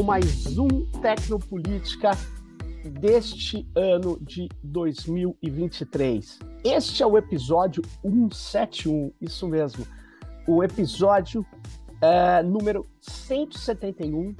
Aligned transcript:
com 0.00 0.04
mais 0.04 0.56
um 0.56 0.86
Tecnopolítica 1.02 2.12
deste 3.00 3.68
ano 3.74 4.18
de 4.22 4.48
2023. 4.62 6.38
Este 6.64 7.02
é 7.02 7.06
o 7.06 7.18
episódio 7.18 7.82
171, 8.00 9.12
isso 9.20 9.46
mesmo, 9.46 9.86
o 10.48 10.64
episódio 10.64 11.44
é, 12.00 12.42
número 12.42 12.88
171 13.02 14.34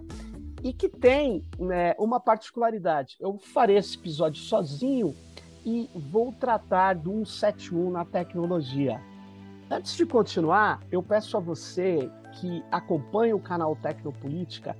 e 0.65 0.73
que 0.73 0.89
tem 0.89 1.45
né, 1.59 1.95
uma 1.99 2.19
particularidade. 2.19 3.19
Eu 3.21 3.39
farei 3.53 3.77
esse 3.77 3.99
episódio 3.99 4.43
sozinho 4.43 5.15
e 5.67 5.91
vou 6.11 6.33
tratar 6.33 6.95
do 6.95 7.27
171 7.27 7.91
na 7.91 8.07
tecnologia. 8.07 8.99
Antes 9.71 9.95
de 9.95 10.07
continuar, 10.07 10.81
eu 10.91 11.03
peço 11.03 11.37
a 11.37 11.41
você 11.41 12.11
que 12.41 12.65
acompanha 12.73 13.37
o 13.37 13.41
canal 13.41 13.77
Tecnopolítica 13.77 14.75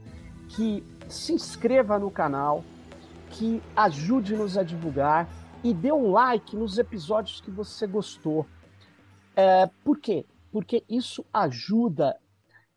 que 0.55 0.85
se 1.09 1.33
inscreva 1.33 1.99
no 1.99 2.11
canal, 2.11 2.65
que 3.31 3.63
ajude-nos 3.77 4.57
a 4.57 4.63
divulgar 4.63 5.29
e 5.63 5.73
dê 5.73 5.93
um 5.93 6.11
like 6.11 6.57
nos 6.57 6.79
episódios 6.79 7.41
que 7.41 7.51
você 7.51 7.87
gostou. 7.87 8.47
É, 9.37 9.67
por 9.85 9.99
quê? 9.99 10.27
Porque 10.51 10.85
isso 10.89 11.25
ajuda 11.33 12.19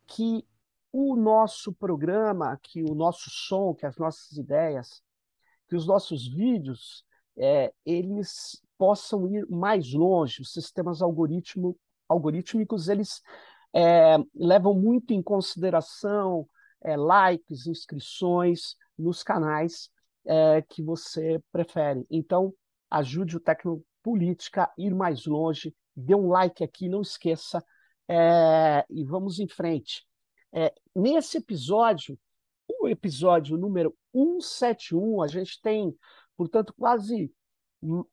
que 0.05 0.45
o 0.91 1.15
nosso 1.15 1.73
programa, 1.73 2.59
que 2.61 2.83
o 2.83 2.93
nosso 2.93 3.29
som, 3.29 3.73
que 3.73 3.85
as 3.85 3.97
nossas 3.97 4.37
ideias, 4.37 5.01
que 5.67 5.75
os 5.75 5.87
nossos 5.87 6.27
vídeos, 6.27 7.03
é, 7.35 7.73
eles 7.83 8.61
possam 8.77 9.27
ir 9.27 9.47
mais 9.49 9.91
longe. 9.93 10.41
Os 10.41 10.53
sistemas 10.53 11.02
algoritmo, 11.02 11.75
algorítmicos, 12.08 12.89
eles 12.89 13.23
é, 13.73 14.17
levam 14.35 14.75
muito 14.75 15.13
em 15.13 15.23
consideração 15.23 16.47
é, 16.84 16.95
likes, 16.95 17.66
inscrições 17.67 18.76
nos 18.98 19.23
canais 19.23 19.89
é, 20.26 20.62
que 20.62 20.81
você 20.81 21.42
prefere. 21.52 22.06
Então, 22.09 22.53
ajude 22.89 23.38
o 23.38 23.39
Tecnopolítica 23.39 24.64
a 24.64 24.73
ir 24.78 24.94
mais 24.94 25.26
longe, 25.26 25.76
dê 25.95 26.16
um 26.16 26.28
like 26.28 26.64
aqui, 26.64 26.88
não 26.88 27.02
esqueça, 27.02 27.64
é, 28.08 28.86
e 28.89 29.04
vamos 29.04 29.39
em 29.39 29.48
frente. 29.48 30.06
É, 30.52 30.73
nesse 30.95 31.38
episódio, 31.38 32.17
o 32.67 32.88
episódio 32.88 33.58
número 33.58 33.95
171, 34.14 35.22
a 35.22 35.28
gente 35.28 35.59
tem, 35.61 35.95
portanto, 36.38 36.73
quase 36.78 37.34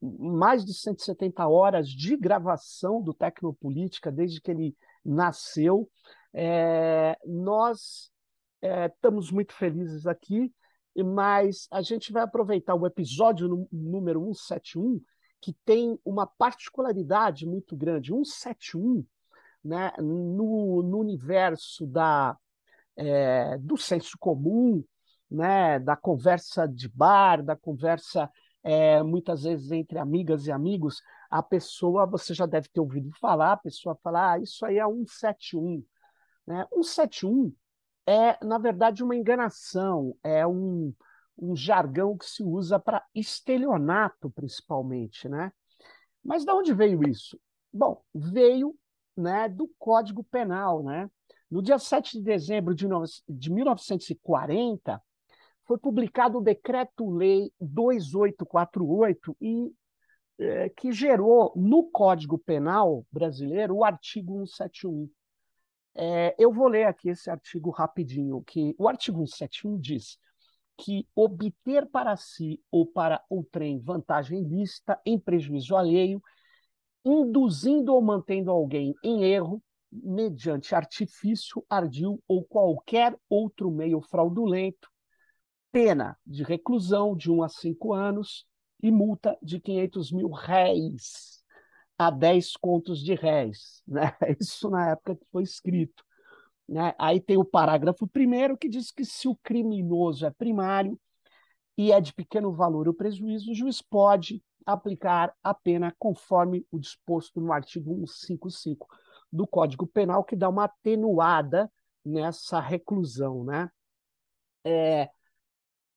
mais 0.01 0.65
de 0.65 0.75
170 0.75 1.47
horas 1.47 1.89
de 1.89 2.17
gravação 2.17 3.01
do 3.01 3.15
Tecnopolítica 3.15 4.11
desde 4.11 4.41
que 4.41 4.51
ele 4.51 4.77
nasceu. 5.05 5.89
É, 6.33 7.17
nós 7.25 8.11
é, 8.63 8.87
estamos 8.87 9.31
muito 9.31 9.53
felizes 9.53 10.07
aqui, 10.07 10.53
mas 10.97 11.67
a 11.71 11.83
gente 11.83 12.13
vai 12.13 12.23
aproveitar 12.23 12.75
o 12.75 12.87
episódio 12.87 13.67
número 13.73 14.21
171, 14.35 15.01
que 15.41 15.55
tem 15.65 15.99
uma 16.05 16.27
particularidade 16.27 17.47
muito 17.47 17.77
grande. 17.77 18.13
171, 18.13 19.05
né, 19.65 19.93
no, 19.99 20.83
no 20.83 20.99
universo 20.99 21.87
da, 21.87 22.37
é, 22.97 23.57
do 23.59 23.77
senso 23.77 24.17
comum, 24.19 24.85
né, 25.31 25.79
da 25.79 25.97
conversa 25.97 26.67
de 26.67 26.89
bar, 26.89 27.43
da 27.43 27.57
conversa 27.57 28.31
é, 28.63 29.03
muitas 29.03 29.45
vezes 29.45 29.71
entre 29.71 29.99
amigas 29.99 30.47
e 30.47 30.53
amigos, 30.53 31.01
a 31.31 31.43
pessoa, 31.43 32.05
você 32.05 32.35
já 32.35 32.45
deve 32.45 32.69
ter 32.69 32.81
ouvido 32.81 33.11
falar, 33.19 33.53
a 33.53 33.57
pessoa 33.57 33.97
fala, 34.03 34.33
ah, 34.33 34.39
isso 34.39 34.67
aí 34.67 34.79
é 34.79 34.85
171. 34.85 35.83
Né? 36.47 36.67
171 36.73 37.55
é, 38.07 38.45
na 38.45 38.59
verdade, 38.59 39.03
uma 39.03 39.17
enganação, 39.17 40.17
é 40.23 40.47
um, 40.47 40.93
um 41.39 41.55
jargão 41.55 42.17
que 42.17 42.27
se 42.27 42.43
usa 42.43 42.79
para 42.79 43.05
estelionato, 43.15 44.31
principalmente, 44.31 45.29
né? 45.29 45.53
Mas 46.23 46.45
de 46.45 46.53
onde 46.53 46.75
veio 46.75 47.03
isso? 47.09 47.41
Bom, 47.73 48.03
veio 48.15 48.75
né, 49.17 49.49
do 49.49 49.69
Código 49.79 50.25
Penal, 50.25 50.83
né? 50.83 51.11
No 51.51 51.63
dia 51.63 51.79
7 51.79 52.19
de 52.19 52.25
dezembro 52.25 52.75
de, 52.75 52.87
no... 52.87 53.03
de 53.29 53.53
1940, 53.53 55.03
foi 55.67 55.79
publicado 55.79 56.39
o 56.39 56.43
Decreto-Lei 56.43 57.53
2848, 57.61 59.37
e, 59.41 59.73
é, 60.39 60.69
que 60.71 60.91
gerou 60.93 61.53
no 61.55 61.85
Código 61.91 62.39
Penal 62.39 63.07
brasileiro 63.11 63.77
o 63.77 63.85
artigo 63.85 64.47
171. 64.47 65.09
É, 66.03 66.35
eu 66.39 66.51
vou 66.51 66.67
ler 66.67 66.85
aqui 66.85 67.11
esse 67.11 67.29
artigo 67.29 67.69
rapidinho, 67.69 68.43
que 68.43 68.75
o 68.79 68.89
artigo 68.89 69.19
171 69.27 69.79
diz 69.79 70.19
que 70.79 71.07
obter 71.15 71.85
para 71.85 72.17
si 72.17 72.59
ou 72.71 72.87
para 72.87 73.23
outrem 73.29 73.79
vantagem 73.79 74.41
ilícita 74.41 74.99
em 75.05 75.19
prejuízo 75.19 75.77
alheio, 75.77 76.23
induzindo 77.05 77.93
ou 77.93 78.01
mantendo 78.01 78.51
alguém 78.51 78.95
em 79.05 79.25
erro, 79.25 79.63
mediante 79.93 80.75
artifício, 80.75 81.63
ardil 81.69 82.19
ou 82.27 82.45
qualquer 82.45 83.15
outro 83.29 83.71
meio 83.71 84.01
fraudulento, 84.01 84.89
pena 85.71 86.17
de 86.25 86.43
reclusão 86.43 87.15
de 87.15 87.31
1 87.31 87.43
a 87.43 87.49
5 87.51 87.93
anos 87.93 88.47
e 88.83 88.91
multa 88.91 89.37
de 89.43 89.61
500 89.61 90.13
mil 90.13 90.31
réis 90.31 91.40
a 92.01 92.09
10 92.09 92.57
contos 92.57 93.05
de 93.05 93.15
réis. 93.15 93.83
Né? 93.87 94.17
Isso 94.41 94.71
na 94.71 94.93
época 94.93 95.17
que 95.17 95.27
foi 95.31 95.43
escrito. 95.43 96.03
Né? 96.67 96.95
Aí 96.99 97.21
tem 97.21 97.37
o 97.37 97.45
parágrafo 97.45 98.09
primeiro 98.09 98.57
que 98.57 98.71
diz 98.71 98.91
que 98.91 99.05
se 99.05 99.29
o 99.29 99.37
criminoso 99.43 100.25
é 100.25 100.31
primário 100.31 100.99
e 101.77 101.93
é 101.93 102.01
de 102.01 102.15
pequeno 102.15 102.55
valor 102.55 102.89
o 102.89 102.95
prejuízo, 102.95 103.51
o 103.51 103.55
juiz 103.55 103.83
pode 103.83 104.43
aplicar 104.65 105.35
a 105.45 105.53
pena 105.53 105.95
conforme 105.99 106.67
o 106.71 106.79
disposto 106.79 107.39
no 107.39 107.53
artigo 107.53 108.07
155 108.07 108.87
do 109.31 109.47
Código 109.47 109.87
Penal, 109.87 110.25
que 110.25 110.35
dá 110.35 110.49
uma 110.49 110.65
atenuada 110.65 111.71
nessa 112.03 112.61
reclusão. 112.61 113.45
Né? 113.45 113.71
É, 114.65 115.11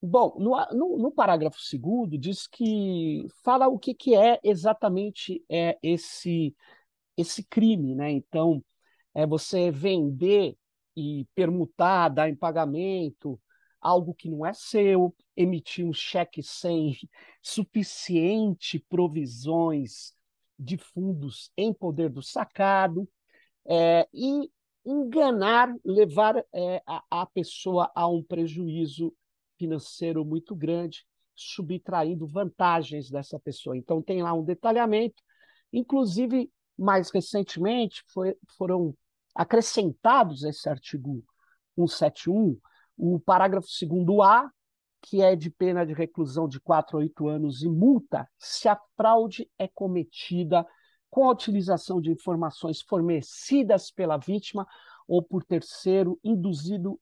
Bom, 0.06 0.36
no, 0.38 0.52
no, 0.74 0.98
no 0.98 1.12
parágrafo 1.14 1.62
segundo 1.62 2.18
diz 2.18 2.46
que 2.46 3.26
fala 3.42 3.70
o 3.70 3.80
que, 3.80 3.94
que 3.94 4.14
é 4.14 4.38
exatamente 4.44 5.42
é 5.50 5.78
esse 5.82 6.54
esse 7.16 7.44
crime, 7.44 7.96
né? 7.96 8.12
Então, 8.12 8.64
é 9.14 9.26
você 9.26 9.72
vender 9.72 10.58
e 10.96 11.26
permutar, 11.36 12.10
dar 12.10 12.30
em 12.30 12.36
pagamento 12.36 13.40
algo 13.80 14.14
que 14.14 14.30
não 14.30 14.46
é 14.46 14.54
seu, 14.54 15.16
emitir 15.38 15.86
um 15.86 15.94
cheque 15.94 16.44
sem 16.44 16.98
suficiente 17.42 18.80
provisões 18.90 20.14
de 20.60 20.78
fundos 20.78 21.50
em 21.56 21.74
poder 21.74 22.10
do 22.10 22.22
sacado, 22.22 23.08
é, 23.66 24.08
e 24.14 24.52
enganar, 24.86 25.74
levar 25.86 26.44
é, 26.54 26.84
a, 26.86 27.22
a 27.22 27.26
pessoa 27.26 27.90
a 27.96 28.06
um 28.08 28.22
prejuízo 28.22 29.14
financeiro 29.64 30.26
muito 30.26 30.54
grande, 30.56 31.06
subtraindo 31.36 32.28
vantagens 32.28 33.10
dessa 33.10 33.40
pessoa. 33.40 33.78
Então, 33.78 34.02
tem 34.02 34.22
lá 34.22 34.34
um 34.34 34.44
detalhamento. 34.44 35.24
Inclusive, 35.72 36.52
mais 36.78 37.10
recentemente, 37.10 38.04
foi, 38.14 38.36
foram 38.58 38.96
acrescentados 39.34 40.44
esse 40.44 40.68
artigo 40.70 41.24
171, 41.76 42.58
o 42.98 43.20
parágrafo 43.20 43.68
2A, 43.68 44.50
que 45.02 45.22
é 45.22 45.36
de 45.36 45.50
pena 45.50 45.86
de 45.86 45.94
reclusão 45.94 46.48
de 46.48 46.60
4 46.60 46.98
a 46.98 47.02
8 47.02 47.28
anos 47.28 47.64
e 47.64 47.70
multa 47.70 48.30
se 48.38 48.68
a 48.68 48.80
fraude 48.96 49.50
é 49.58 49.68
cometida 49.68 50.66
com 51.10 51.28
a 51.28 51.32
utilização 51.32 52.00
de 52.00 52.12
informações 52.12 52.82
fornecidas 52.82 53.92
pela 53.92 54.18
vítima 54.18 54.68
ou 55.08 55.22
por 55.22 55.44
terceiro 55.44 56.20
induzido 56.24 57.00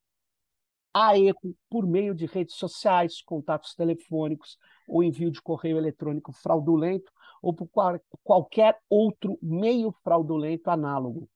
Há 0.94 1.18
erro 1.18 1.56
por 1.70 1.86
meio 1.86 2.14
de 2.14 2.26
redes 2.26 2.56
sociais, 2.56 3.22
contatos 3.22 3.74
telefônicos 3.74 4.58
ou 4.86 5.02
envio 5.02 5.30
de 5.30 5.40
correio 5.40 5.78
eletrônico 5.78 6.32
fraudulento 6.32 7.10
ou 7.42 7.54
por 7.54 7.66
qual, 7.68 8.00
qualquer 8.22 8.78
outro 8.88 9.38
meio 9.42 9.92
fraudulento 10.04 10.70
análogo. 10.70 11.28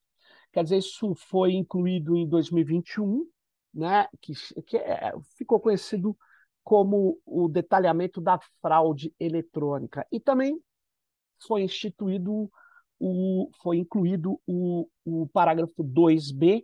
Quer 0.53 0.63
dizer, 0.63 0.77
isso 0.77 1.13
foi 1.15 1.53
incluído 1.53 2.15
em 2.15 2.27
2021, 2.27 3.27
né, 3.73 4.07
que, 4.21 4.33
que 4.63 4.77
é, 4.77 5.13
ficou 5.37 5.59
conhecido 5.59 6.17
como 6.63 7.19
o 7.25 7.47
detalhamento 7.47 8.19
da 8.19 8.39
fraude 8.61 9.13
eletrônica. 9.19 10.05
E 10.11 10.19
também 10.19 10.59
foi 11.45 11.61
instituído 11.61 12.51
o, 12.99 13.49
foi 13.61 13.77
incluído 13.77 14.39
o, 14.45 14.89
o 15.05 15.27
parágrafo 15.27 15.83
2b 15.83 16.63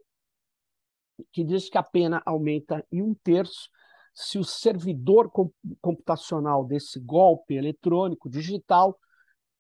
que 1.32 1.44
diz 1.44 1.70
que 1.70 1.78
a 1.78 1.84
pena 1.84 2.22
aumenta 2.26 2.86
em 2.92 3.02
um 3.02 3.14
terço 3.14 3.70
se 4.14 4.38
o 4.38 4.44
servidor 4.44 5.32
computacional 5.82 6.64
desse 6.64 7.00
golpe 7.00 7.56
eletrônico 7.56 8.30
digital 8.30 8.98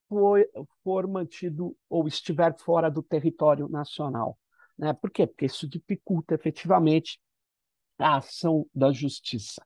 for, 0.07 0.45
for 0.83 1.07
mantido 1.07 1.75
ou 1.89 2.07
estiver 2.07 2.55
fora 2.59 2.89
do 2.89 3.01
território 3.01 3.67
nacional. 3.67 4.37
Né? 4.77 4.93
Por 4.93 5.09
quê? 5.09 5.25
Porque 5.25 5.45
isso 5.45 5.67
dificulta 5.67 6.35
efetivamente 6.35 7.19
a 7.97 8.17
ação 8.17 8.67
da 8.73 8.91
justiça. 8.91 9.65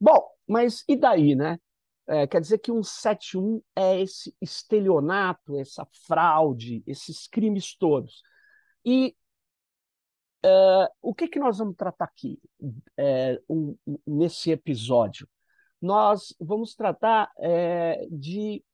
Bom, 0.00 0.26
mas 0.46 0.84
e 0.88 0.96
daí, 0.96 1.34
né? 1.34 1.58
É, 2.06 2.26
quer 2.26 2.40
dizer 2.40 2.58
que 2.58 2.72
um 2.72 2.82
71 2.82 3.62
é 3.76 4.00
esse 4.00 4.34
estelionato, 4.40 5.56
essa 5.56 5.86
fraude, 6.06 6.82
esses 6.86 7.28
crimes 7.28 7.76
todos. 7.76 8.22
E 8.84 9.14
uh, 10.44 10.88
o 11.00 11.14
que, 11.14 11.28
que 11.28 11.38
nós 11.38 11.58
vamos 11.58 11.76
tratar 11.76 12.04
aqui 12.04 12.38
é, 12.96 13.40
um, 13.48 13.76
nesse 14.06 14.50
episódio? 14.50 15.28
Nós 15.80 16.34
vamos 16.40 16.74
tratar 16.74 17.30
é, 17.38 18.06
de 18.10 18.64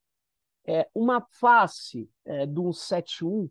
é, 0.66 0.88
uma 0.94 1.26
face 1.40 2.10
é, 2.24 2.44
do 2.46 2.72
171 2.72 3.44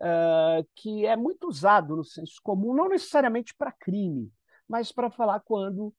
uh, 0.00 0.66
que 0.74 1.04
é 1.04 1.16
muito 1.16 1.48
usado 1.48 1.96
no 1.96 2.04
senso 2.04 2.40
comum, 2.42 2.74
não 2.74 2.88
necessariamente 2.88 3.54
para 3.54 3.72
crime, 3.72 4.32
mas 4.66 4.90
para 4.92 5.10
falar 5.10 5.40
quando 5.40 5.88
uh, 5.88 5.94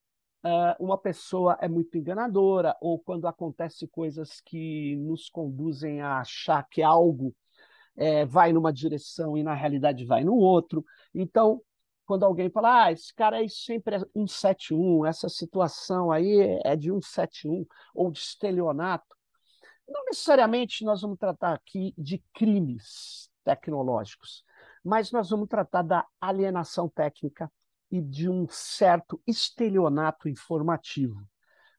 uma 0.80 0.98
pessoa 0.98 1.58
é 1.62 1.68
muito 1.68 1.98
enganadora 1.98 2.76
ou 2.82 3.00
quando 3.00 3.28
acontece 3.28 3.88
coisas 3.88 4.42
que 4.42 4.96
nos 4.98 5.30
conduzem 5.30 6.02
a 6.02 6.20
achar 6.20 6.68
que 6.68 6.82
algo 6.82 7.36
é, 7.98 8.26
vai 8.26 8.54
numa 8.54 8.72
direção 8.72 9.36
e 9.36 9.44
na 9.44 9.54
realidade 9.54 10.06
vai 10.06 10.24
no 10.24 10.36
outro. 10.36 10.86
Então, 11.14 11.62
quando 12.06 12.24
alguém 12.24 12.50
fala, 12.50 12.86
ah, 12.86 12.92
esse 12.92 13.14
cara 13.14 13.38
aí 13.38 13.50
sempre 13.50 13.96
é 13.96 14.00
171, 14.00 15.06
essa 15.06 15.28
situação 15.28 16.12
aí 16.12 16.60
é 16.64 16.76
de 16.76 16.90
171 16.90 17.66
ou 17.94 18.12
de 18.12 18.20
estelionato, 18.20 19.18
não 19.88 20.06
necessariamente 20.06 20.86
nós 20.86 21.02
vamos 21.02 21.18
tratar 21.18 21.54
aqui 21.54 21.94
de 21.98 22.24
crimes 22.34 23.30
tecnológicos, 23.44 24.44
mas 24.84 25.12
nós 25.12 25.30
vamos 25.30 25.48
tratar 25.48 25.82
da 25.82 26.06
alienação 26.20 26.90
técnica 26.90 27.52
e 27.90 28.02
de 28.02 28.30
um 28.30 28.48
certo 28.50 29.22
estelionato 29.26 30.28
informativo. 30.28 31.26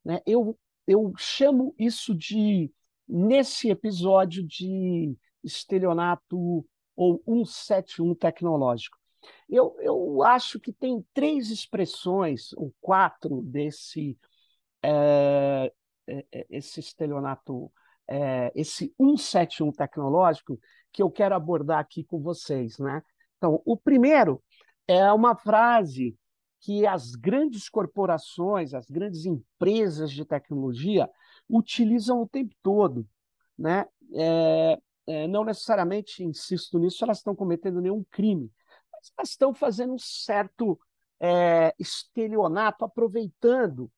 Né? 0.05 0.21
Eu, 0.27 0.59
eu 0.87 1.13
chamo 1.17 1.75
isso 1.79 2.15
de, 2.15 2.73
nesse 3.07 3.71
episódio, 3.71 4.43
de 4.43 5.17
estelionato 5.43 6.65
ou 6.97 7.23
171 7.27 8.15
tecnológico. 8.15 8.97
Eu, 9.49 9.77
eu 9.81 10.23
acho 10.23 10.59
que 10.59 10.73
tem 10.73 11.05
três 11.13 11.51
expressões, 11.51 12.53
ou 12.55 12.73
quatro, 12.81 13.43
desse 13.43 14.19
é, 14.83 15.73
esse 16.49 16.81
estelionato, 16.81 17.71
é, 18.07 18.53
esse 18.55 18.95
171 18.97 19.73
tecnológico, 19.73 20.59
que 20.93 21.03
eu 21.03 21.11
quero 21.11 21.35
abordar 21.35 21.79
aqui 21.79 22.05
com 22.05 22.21
vocês. 22.21 22.79
Né? 22.79 23.03
Então, 23.37 23.63
o 23.65 23.77
primeiro 23.77 24.43
é 24.87 25.13
uma 25.13 25.37
frase 25.37 26.17
que 26.61 26.87
as 26.87 27.15
grandes 27.15 27.69
corporações, 27.69 28.75
as 28.75 28.89
grandes 28.89 29.25
empresas 29.25 30.11
de 30.11 30.25
tecnologia 30.25 31.09
utilizam 31.49 32.23
o 32.23 32.29
tempo 32.29 32.55
todo. 32.63 33.07
Né? 33.57 33.87
É, 34.15 34.79
é, 35.09 35.27
não 35.27 35.43
necessariamente, 35.43 36.23
insisto 36.23 36.79
nisso, 36.79 37.03
elas 37.03 37.19
estão 37.19 37.35
cometendo 37.35 37.81
nenhum 37.81 38.05
crime, 38.11 38.53
mas 38.93 39.11
elas 39.17 39.31
estão 39.31 39.55
fazendo 39.55 39.95
um 39.95 39.99
certo 39.99 40.79
é, 41.19 41.75
estelionato, 41.79 42.85
aproveitando 42.85 43.91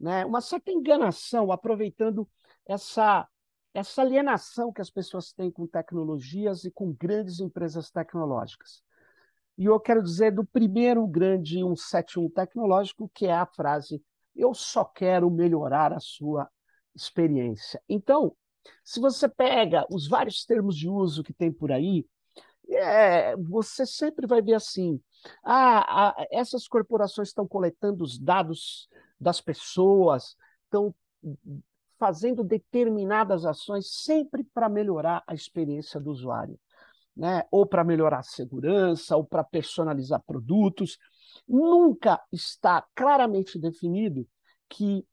né, 0.00 0.24
uma 0.24 0.40
certa 0.40 0.72
enganação, 0.72 1.52
aproveitando 1.52 2.26
essa, 2.66 3.28
essa 3.74 4.00
alienação 4.00 4.72
que 4.72 4.80
as 4.80 4.90
pessoas 4.90 5.32
têm 5.32 5.50
com 5.50 5.66
tecnologias 5.66 6.64
e 6.64 6.70
com 6.70 6.92
grandes 6.92 7.40
empresas 7.40 7.90
tecnológicas. 7.90 8.82
E 9.58 9.66
eu 9.66 9.78
quero 9.78 10.02
dizer 10.02 10.32
do 10.32 10.44
primeiro 10.44 11.06
grande 11.06 11.58
171 11.58 12.30
tecnológico, 12.30 13.10
que 13.14 13.26
é 13.26 13.34
a 13.34 13.46
frase: 13.46 14.02
Eu 14.34 14.52
só 14.52 14.84
quero 14.84 15.30
melhorar 15.30 15.92
a 15.92 16.00
sua 16.00 16.50
experiência. 16.94 17.80
Então, 17.88 18.34
se 18.82 19.00
você 19.00 19.28
pega 19.28 19.86
os 19.90 20.08
vários 20.08 20.44
termos 20.44 20.76
de 20.76 20.88
uso 20.88 21.22
que 21.22 21.32
tem 21.32 21.52
por 21.52 21.72
aí, 21.72 22.06
é, 22.68 23.36
você 23.36 23.84
sempre 23.86 24.26
vai 24.26 24.42
ver 24.42 24.54
assim: 24.54 25.00
ah, 25.44 26.10
ah, 26.10 26.26
essas 26.30 26.66
corporações 26.66 27.28
estão 27.28 27.46
coletando 27.46 28.02
os 28.02 28.18
dados 28.18 28.88
das 29.20 29.40
pessoas, 29.40 30.36
estão 30.64 30.94
fazendo 31.98 32.42
determinadas 32.42 33.46
ações 33.46 34.02
sempre 34.02 34.44
para 34.52 34.68
melhorar 34.68 35.22
a 35.26 35.34
experiência 35.34 36.00
do 36.00 36.10
usuário 36.10 36.58
né? 37.16 37.42
ou 37.50 37.66
para 37.66 37.84
melhorar 37.84 38.18
a 38.18 38.22
segurança, 38.22 39.16
ou 39.16 39.24
para 39.24 39.44
personalizar 39.44 40.22
produtos. 40.26 40.98
Nunca 41.46 42.20
está 42.32 42.84
claramente 42.94 43.58
definido 43.58 44.26
que 44.68 45.06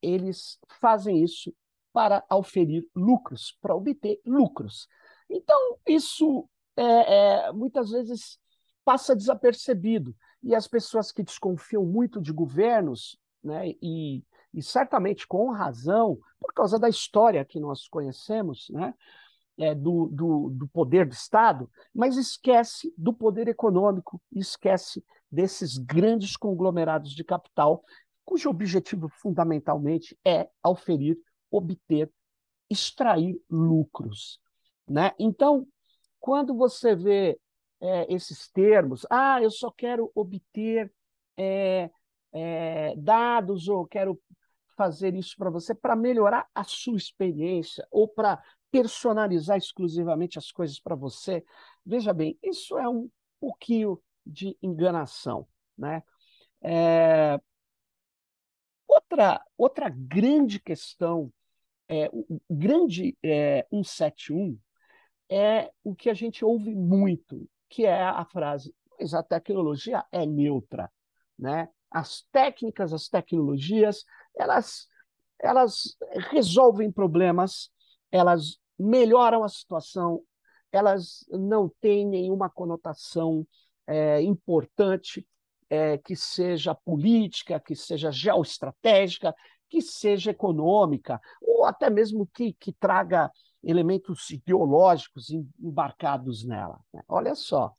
eles 0.00 0.58
fazem 0.80 1.22
isso 1.22 1.54
para 1.92 2.24
auferir 2.28 2.86
lucros, 2.94 3.56
para 3.60 3.74
obter 3.74 4.20
lucros. 4.24 4.88
Então, 5.28 5.78
isso 5.86 6.48
é, 6.76 7.46
é, 7.46 7.52
muitas 7.52 7.90
vezes 7.90 8.38
passa 8.84 9.14
desapercebido. 9.14 10.14
E 10.42 10.54
as 10.54 10.66
pessoas 10.66 11.12
que 11.12 11.22
desconfiam 11.22 11.84
muito 11.84 12.20
de 12.20 12.32
governos, 12.32 13.16
né, 13.42 13.70
e, 13.80 14.24
e 14.52 14.62
certamente 14.62 15.26
com 15.26 15.50
razão, 15.50 16.18
por 16.40 16.52
causa 16.52 16.78
da 16.78 16.88
história 16.88 17.44
que 17.44 17.60
nós 17.60 17.86
conhecemos, 17.86 18.68
né, 18.70 18.94
é, 19.58 19.74
do, 19.74 20.08
do, 20.08 20.50
do, 20.50 20.68
poder 20.68 21.06
do 21.06 21.12
Estado, 21.12 21.70
mas 21.94 22.16
esquece 22.16 22.92
do 22.96 23.12
poder 23.12 23.48
econômico, 23.48 24.20
esquece 24.32 25.04
desses 25.30 25.78
grandes 25.78 26.36
conglomerados 26.36 27.12
de 27.12 27.22
capital, 27.22 27.84
cujo 28.24 28.50
objetivo 28.50 29.08
fundamentalmente 29.08 30.18
é 30.24 30.48
auferir, 30.62 31.18
obter, 31.52 32.10
extrair 32.68 33.40
lucros. 33.48 34.40
Né? 34.88 35.12
Então, 35.18 35.66
quando 36.18 36.54
você 36.56 36.96
vê 36.96 37.38
é, 37.80 38.12
esses 38.12 38.48
termos, 38.48 39.06
ah, 39.10 39.40
eu 39.42 39.50
só 39.50 39.70
quero 39.70 40.10
obter 40.14 40.92
é, 41.36 41.90
é 42.32 42.94
dados 42.96 43.68
ou 43.68 43.86
quero 43.86 44.20
fazer 44.76 45.14
isso 45.14 45.36
para 45.36 45.50
você 45.50 45.74
para 45.74 45.94
melhorar 45.94 46.48
a 46.54 46.64
sua 46.64 46.96
experiência 46.96 47.86
ou 47.90 48.08
para 48.08 48.42
personalizar 48.70 49.58
exclusivamente 49.58 50.38
as 50.38 50.50
coisas 50.50 50.80
para 50.80 50.94
você. 50.94 51.44
Veja 51.84 52.12
bem, 52.12 52.38
isso 52.42 52.78
é 52.78 52.88
um 52.88 53.08
pouquinho 53.38 54.00
de 54.24 54.56
enganação. 54.62 55.46
Né? 55.76 56.02
É... 56.62 57.38
Outra, 58.88 59.44
outra 59.56 59.88
grande 59.88 60.58
questão, 60.58 61.32
é, 61.88 62.08
o 62.12 62.40
grande 62.50 63.16
é, 63.22 63.66
171, 63.70 64.58
é 65.30 65.70
o 65.82 65.94
que 65.94 66.10
a 66.10 66.14
gente 66.14 66.44
ouve 66.44 66.74
muito, 66.74 67.48
que 67.68 67.86
é 67.86 68.02
a 68.02 68.24
frase, 68.24 68.74
mas 68.98 69.14
a 69.14 69.22
tecnologia 69.22 70.04
é 70.12 70.26
neutra. 70.26 70.90
Né? 71.38 71.68
As 71.90 72.22
técnicas, 72.30 72.92
as 72.92 73.08
tecnologias, 73.08 74.04
elas, 74.36 74.88
elas 75.40 75.96
resolvem 76.30 76.92
problemas, 76.92 77.70
elas 78.10 78.58
melhoram 78.78 79.42
a 79.42 79.48
situação, 79.48 80.22
elas 80.70 81.24
não 81.30 81.68
têm 81.80 82.06
nenhuma 82.06 82.48
conotação 82.48 83.46
é, 83.86 84.20
importante 84.22 85.26
é, 85.68 85.96
que 85.98 86.14
seja 86.14 86.74
política, 86.74 87.58
que 87.58 87.74
seja 87.74 88.10
geoestratégica, 88.12 89.34
que 89.72 89.80
seja 89.80 90.32
econômica, 90.32 91.18
ou 91.40 91.64
até 91.64 91.88
mesmo 91.88 92.26
que, 92.26 92.52
que 92.52 92.74
traga 92.74 93.32
elementos 93.64 94.28
ideológicos 94.28 95.30
embarcados 95.58 96.44
nela. 96.44 96.78
Né? 96.92 97.02
Olha 97.08 97.34
só, 97.34 97.74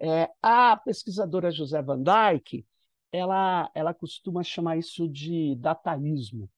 é, 0.00 0.28
a 0.42 0.76
pesquisadora 0.76 1.52
José 1.52 1.80
Van 1.80 2.02
Dyke, 2.02 2.66
ela, 3.12 3.70
ela 3.72 3.94
costuma 3.94 4.42
chamar 4.42 4.78
isso 4.78 5.08
de 5.08 5.54
dataísmo. 5.60 6.50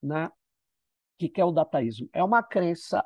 Né? 0.00 0.28
O 0.28 0.32
que, 1.18 1.28
que 1.28 1.40
é 1.40 1.44
o 1.44 1.50
dataísmo? 1.50 2.08
É 2.12 2.22
uma 2.22 2.40
crença 2.40 3.04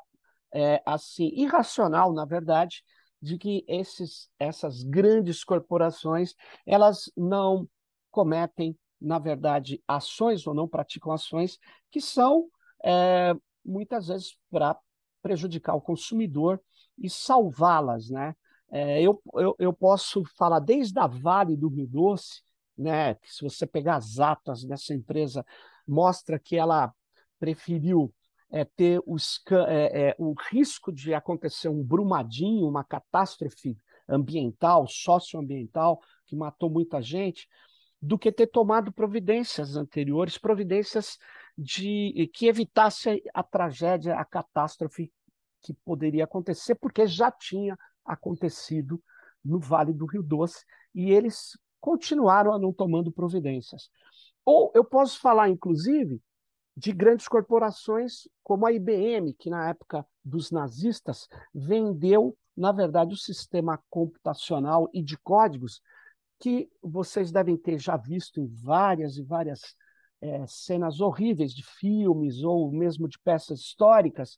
é, 0.53 0.83
assim 0.85 1.31
irracional, 1.33 2.13
na 2.13 2.25
verdade, 2.25 2.83
de 3.19 3.39
que 3.39 3.65
esses, 3.67 4.29
essas 4.37 4.83
grandes 4.83 5.43
corporações 5.43 6.35
elas 6.63 7.11
não 7.17 7.67
cometem, 8.11 8.77
na 9.03 9.19
verdade, 9.19 9.83
ações 9.87 10.47
ou 10.47 10.53
não 10.53 10.67
praticam 10.67 11.11
ações 11.11 11.59
que 11.91 11.99
são 11.99 12.47
é, 12.83 13.35
muitas 13.63 14.07
vezes 14.07 14.37
para 14.49 14.77
prejudicar 15.21 15.75
o 15.75 15.81
consumidor 15.81 16.61
e 16.97 17.09
salvá-las, 17.09 18.09
né? 18.09 18.35
É, 18.71 19.01
eu, 19.01 19.21
eu, 19.35 19.55
eu 19.59 19.73
posso 19.73 20.23
falar 20.35 20.59
desde 20.59 20.97
a 20.99 21.05
Vale 21.05 21.55
do 21.55 21.67
Rio 21.67 21.85
Doce, 21.85 22.41
né? 22.77 23.15
Que 23.15 23.31
se 23.31 23.43
você 23.43 23.67
pegar 23.67 23.97
as 23.97 24.19
atas 24.19 24.63
dessa 24.63 24.93
empresa, 24.93 25.45
mostra 25.87 26.39
que 26.39 26.55
ela 26.55 26.93
preferiu 27.39 28.13
é, 28.49 28.63
ter 28.63 29.01
os, 29.05 29.41
é, 29.67 30.09
é, 30.09 30.15
o 30.17 30.33
risco 30.49 30.91
de 30.91 31.13
acontecer 31.13 31.69
um 31.69 31.83
brumadinho, 31.83 32.67
uma 32.67 32.83
catástrofe 32.83 33.75
ambiental, 34.07 34.87
socioambiental, 34.87 35.99
que 36.25 36.35
matou 36.35 36.69
muita 36.69 37.01
gente, 37.01 37.47
do 38.05 38.19
que 38.19 38.33
ter 38.33 38.47
tomado 38.47 38.91
providências 38.91 39.77
anteriores, 39.77 40.37
providências 40.37 41.17
de 41.57 42.29
que 42.33 42.47
evitasse 42.47 43.23
a 43.33 43.41
tragédia, 43.41 44.15
a 44.15 44.25
catástrofe 44.25 45.09
que 45.61 45.73
poderia 45.85 46.25
acontecer, 46.25 46.75
porque 46.75 47.07
já 47.07 47.31
tinha 47.31 47.79
acontecido 48.03 49.01
no 49.43 49.57
Vale 49.57 49.93
do 49.93 50.05
Rio 50.05 50.21
Doce 50.21 50.65
e 50.93 51.11
eles 51.11 51.57
continuaram 51.79 52.51
a 52.51 52.59
não 52.59 52.73
tomando 52.73 53.09
providências. 53.09 53.89
Ou 54.43 54.69
eu 54.75 54.83
posso 54.83 55.21
falar, 55.21 55.47
inclusive, 55.47 56.21
de 56.75 56.91
grandes 56.91 57.29
corporações 57.29 58.27
como 58.43 58.65
a 58.65 58.73
IBM, 58.73 59.33
que 59.33 59.49
na 59.49 59.69
época 59.69 60.05
dos 60.25 60.51
nazistas 60.51 61.29
vendeu, 61.55 62.37
na 62.55 62.73
verdade, 62.73 63.13
o 63.13 63.17
sistema 63.17 63.81
computacional 63.89 64.89
e 64.93 65.01
de 65.01 65.17
códigos 65.19 65.81
que 66.43 66.69
vocês 66.81 67.31
devem 67.31 67.55
ter 67.55 67.79
já 67.79 67.95
visto 67.95 68.37
em 68.41 68.47
várias 68.47 69.15
e 69.15 69.23
várias 69.23 69.77
é, 70.19 70.45
cenas 70.45 70.99
horríveis 70.99 71.53
de 71.53 71.63
filmes 71.63 72.43
ou 72.43 72.69
mesmo 72.69 73.07
de 73.07 73.17
peças 73.17 73.61
históricas, 73.61 74.37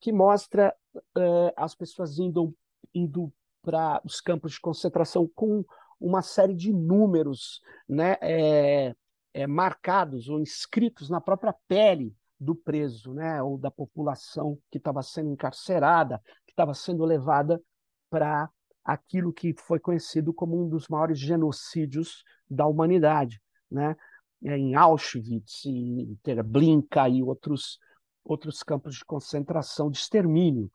que 0.00 0.10
mostra 0.10 0.74
é, 1.14 1.52
as 1.54 1.74
pessoas 1.74 2.18
indo, 2.18 2.56
indo 2.94 3.30
para 3.60 4.00
os 4.02 4.18
campos 4.18 4.52
de 4.52 4.60
concentração 4.62 5.30
com 5.34 5.62
uma 6.00 6.22
série 6.22 6.54
de 6.54 6.72
números 6.72 7.60
né, 7.86 8.16
é, 8.22 8.94
é, 9.34 9.46
marcados 9.46 10.30
ou 10.30 10.40
inscritos 10.40 11.10
na 11.10 11.20
própria 11.20 11.54
pele 11.68 12.16
do 12.40 12.54
preso, 12.54 13.12
né, 13.12 13.42
ou 13.42 13.58
da 13.58 13.70
população 13.70 14.58
que 14.70 14.78
estava 14.78 15.02
sendo 15.02 15.32
encarcerada, 15.32 16.18
que 16.46 16.52
estava 16.52 16.72
sendo 16.72 17.04
levada 17.04 17.62
para 18.08 18.48
aquilo 18.86 19.32
que 19.32 19.52
foi 19.58 19.80
conhecido 19.80 20.32
como 20.32 20.64
um 20.64 20.68
dos 20.68 20.86
maiores 20.86 21.18
genocídios 21.18 22.22
da 22.48 22.66
humanidade, 22.66 23.42
né? 23.70 23.96
É, 24.44 24.56
em 24.56 24.74
Auschwitz, 24.74 25.64
em 25.64 26.16
Treblinka 26.22 27.08
e 27.08 27.22
outros 27.22 27.78
outros 28.22 28.62
campos 28.62 28.96
de 28.96 29.04
concentração, 29.04 29.90
de 29.90 29.98
extermínio, 29.98 30.70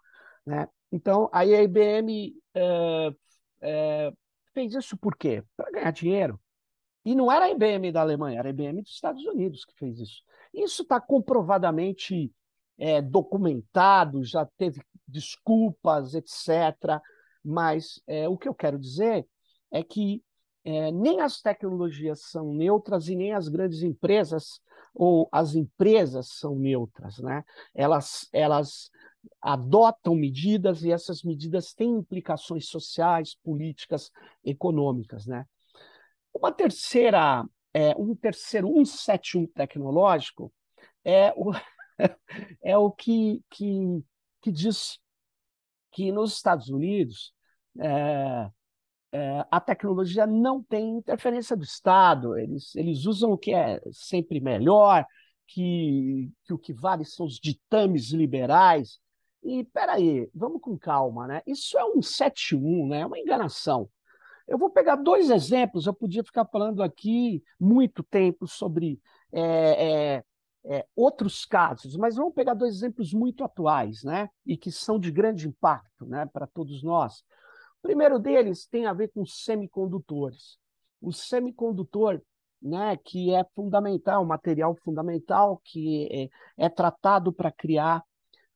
né? 0.45 0.67
Então, 0.91 1.29
a 1.31 1.45
IBM 1.45 2.33
é, 2.53 3.15
é, 3.61 4.13
fez 4.53 4.73
isso 4.73 4.97
por 4.97 5.15
quê? 5.15 5.43
Para 5.55 5.71
ganhar 5.71 5.91
dinheiro. 5.91 6.39
E 7.03 7.15
não 7.15 7.31
era 7.31 7.45
a 7.45 7.49
IBM 7.49 7.91
da 7.91 8.01
Alemanha, 8.01 8.39
era 8.39 8.49
a 8.49 8.51
IBM 8.51 8.81
dos 8.81 8.91
Estados 8.91 9.23
Unidos 9.25 9.65
que 9.65 9.73
fez 9.75 9.99
isso. 9.99 10.21
Isso 10.53 10.83
está 10.83 10.99
comprovadamente 10.99 12.31
é, 12.77 13.01
documentado, 13.01 14.23
já 14.23 14.45
teve 14.57 14.81
desculpas, 15.07 16.13
etc. 16.13 17.01
Mas 17.43 18.01
é, 18.07 18.27
o 18.27 18.37
que 18.37 18.47
eu 18.47 18.53
quero 18.53 18.77
dizer 18.77 19.27
é 19.71 19.83
que 19.83 20.23
é, 20.63 20.91
nem 20.91 21.21
as 21.21 21.41
tecnologias 21.41 22.21
são 22.29 22.53
neutras 22.53 23.07
e 23.07 23.15
nem 23.15 23.33
as 23.33 23.47
grandes 23.47 23.81
empresas 23.81 24.61
ou 24.93 25.27
as 25.31 25.55
empresas 25.55 26.27
são 26.33 26.55
neutras, 26.55 27.17
né? 27.19 27.43
Elas, 27.73 28.27
elas 28.31 28.91
adotam 29.41 30.15
medidas 30.15 30.83
e 30.83 30.91
essas 30.91 31.23
medidas 31.23 31.73
têm 31.73 31.89
implicações 31.97 32.67
sociais, 32.67 33.35
políticas, 33.43 34.11
econômicas, 34.43 35.25
né? 35.25 35.45
Uma 36.33 36.51
terceira, 36.51 37.43
é, 37.73 37.95
um 37.97 38.15
terceiro 38.15 38.67
171 38.67 39.47
tecnológico 39.47 40.53
é 41.03 41.33
o, 41.35 41.51
é 42.63 42.77
o 42.77 42.91
que, 42.91 43.41
que, 43.49 44.03
que 44.41 44.51
diz 44.51 44.99
que 45.91 46.11
nos 46.11 46.33
Estados 46.33 46.69
Unidos 46.69 47.33
é, 47.79 48.49
é, 49.11 49.45
a 49.51 49.59
tecnologia 49.59 50.25
não 50.25 50.63
tem 50.63 50.97
interferência 50.97 51.55
do 51.55 51.63
Estado, 51.63 52.37
eles, 52.37 52.75
eles 52.75 53.05
usam 53.05 53.31
o 53.31 53.37
que 53.37 53.53
é 53.53 53.81
sempre 53.91 54.39
melhor, 54.39 55.05
que, 55.47 56.31
que 56.45 56.53
o 56.53 56.57
que 56.57 56.73
vale 56.73 57.03
são 57.05 57.25
os 57.25 57.37
ditames 57.37 58.11
liberais. 58.11 58.99
E 59.43 59.63
peraí, 59.65 60.29
vamos 60.33 60.61
com 60.61 60.77
calma, 60.77 61.27
né? 61.27 61.41
Isso 61.45 61.77
é 61.77 61.83
um 61.83 61.99
7-1, 62.01 62.87
né? 62.87 63.01
É 63.01 63.05
uma 63.05 63.19
enganação. 63.19 63.89
Eu 64.47 64.57
vou 64.57 64.69
pegar 64.69 64.95
dois 64.95 65.29
exemplos, 65.29 65.85
eu 65.87 65.93
podia 65.93 66.23
ficar 66.23 66.45
falando 66.45 66.83
aqui 66.83 67.43
muito 67.59 68.03
tempo 68.03 68.47
sobre 68.47 68.99
é, 69.31 70.15
é, 70.17 70.23
é, 70.65 70.85
outros 70.95 71.45
casos, 71.45 71.95
mas 71.95 72.15
vamos 72.15 72.33
pegar 72.33 72.53
dois 72.53 72.75
exemplos 72.75 73.13
muito 73.13 73.43
atuais, 73.43 74.03
né? 74.03 74.29
E 74.45 74.55
que 74.55 74.71
são 74.71 74.99
de 74.99 75.11
grande 75.11 75.47
impacto, 75.47 76.05
né, 76.05 76.25
para 76.31 76.45
todos 76.47 76.83
nós. 76.83 77.19
O 77.79 77.81
primeiro 77.81 78.19
deles 78.19 78.67
tem 78.67 78.85
a 78.85 78.93
ver 78.93 79.09
com 79.09 79.25
semicondutores. 79.25 80.59
O 81.01 81.11
semicondutor, 81.11 82.21
né, 82.61 82.95
que 82.97 83.33
é 83.33 83.43
fundamental, 83.55 84.23
material 84.23 84.75
fundamental 84.83 85.59
que 85.63 86.29
é, 86.57 86.65
é 86.65 86.69
tratado 86.69 87.33
para 87.33 87.51
criar 87.51 88.03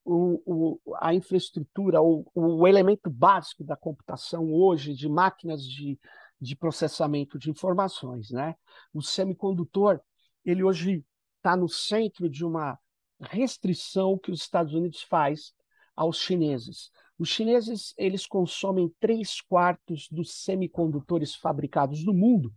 o, 0.03 0.41
o, 0.45 0.95
a 0.97 1.15
infraestrutura, 1.15 1.99
o, 2.03 2.23
o 2.35 2.67
elemento 2.67 3.09
básico 3.09 3.63
da 3.63 3.75
computação 3.75 4.53
hoje, 4.53 4.93
de 4.93 5.09
máquinas 5.09 5.63
de, 5.63 5.99
de 6.39 6.55
processamento 6.55 7.39
de 7.39 7.49
informações. 7.49 8.29
Né? 8.29 8.55
O 8.93 9.01
semicondutor, 9.01 9.99
ele 10.45 10.63
hoje 10.63 11.03
está 11.45 11.55
no 11.55 11.69
centro 11.69 12.27
de 12.27 12.43
uma 12.43 12.77
restrição 13.21 14.17
que 14.17 14.31
os 14.31 14.41
Estados 14.41 14.73
Unidos 14.73 15.03
faz 15.03 15.53
aos 15.95 16.17
chineses. 16.17 16.89
Os 17.19 17.29
chineses 17.29 17.93
eles 17.99 18.25
consomem 18.25 18.91
três 18.99 19.41
quartos 19.41 20.09
dos 20.09 20.43
semicondutores 20.43 21.35
fabricados 21.35 22.03
no 22.03 22.15
mundo, 22.15 22.51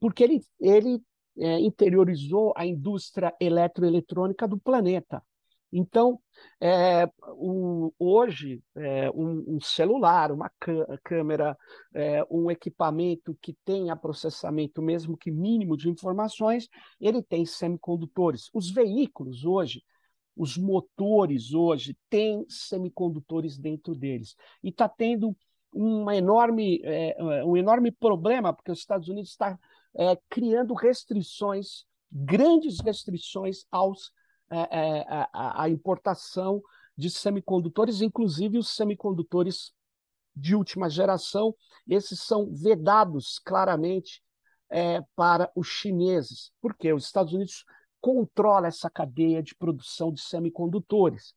porque 0.00 0.24
ele, 0.24 0.40
ele 0.60 1.00
é, 1.38 1.60
interiorizou 1.60 2.52
a 2.56 2.66
indústria 2.66 3.32
eletroeletrônica 3.40 4.48
do 4.48 4.58
planeta. 4.58 5.22
Então, 5.76 6.20
é, 6.60 7.04
o, 7.32 7.92
hoje, 7.98 8.62
é, 8.76 9.10
um, 9.10 9.56
um, 9.56 9.60
celular, 9.60 10.30
uma 10.30 10.48
câmera, 11.02 11.58
é, 11.92 12.24
um 12.30 12.48
equipamento 12.48 13.36
que 13.42 13.56
tenha 13.64 13.96
processamento, 13.96 14.80
mesmo 14.80 15.16
que 15.16 15.32
mínimo, 15.32 15.76
de 15.76 15.90
informações, 15.90 16.68
ele 17.00 17.20
tem 17.20 17.44
semicondutores. 17.44 18.48
Os 18.54 18.70
veículos 18.70 19.44
hoje, 19.44 19.82
os 20.36 20.56
motores 20.56 21.52
hoje, 21.52 21.98
têm 22.08 22.46
semicondutores 22.48 23.58
dentro 23.58 23.96
deles. 23.96 24.36
E 24.62 24.68
está 24.68 24.88
tendo 24.88 25.36
uma 25.72 26.14
enorme, 26.14 26.80
é, 26.84 27.16
um 27.44 27.56
enorme 27.56 27.90
problema, 27.90 28.52
porque 28.52 28.70
os 28.70 28.78
Estados 28.78 29.08
Unidos 29.08 29.30
está 29.30 29.58
é, 29.96 30.16
criando 30.28 30.72
restrições, 30.72 31.84
grandes 32.12 32.78
restrições 32.78 33.64
aos 33.72 34.12
é, 34.12 34.12
é, 34.12 34.23
a, 34.50 35.62
a 35.62 35.68
importação 35.68 36.62
de 36.96 37.10
semicondutores, 37.10 38.00
inclusive 38.00 38.58
os 38.58 38.74
semicondutores 38.74 39.72
de 40.34 40.54
última 40.54 40.88
geração, 40.88 41.54
esses 41.88 42.20
são 42.20 42.52
vedados 42.52 43.38
claramente 43.38 44.22
é, 44.70 45.00
para 45.14 45.50
os 45.54 45.68
chineses, 45.68 46.52
porque 46.60 46.92
os 46.92 47.04
Estados 47.04 47.32
Unidos 47.32 47.64
controla 48.00 48.66
essa 48.66 48.90
cadeia 48.90 49.42
de 49.42 49.54
produção 49.54 50.12
de 50.12 50.20
semicondutores. 50.20 51.34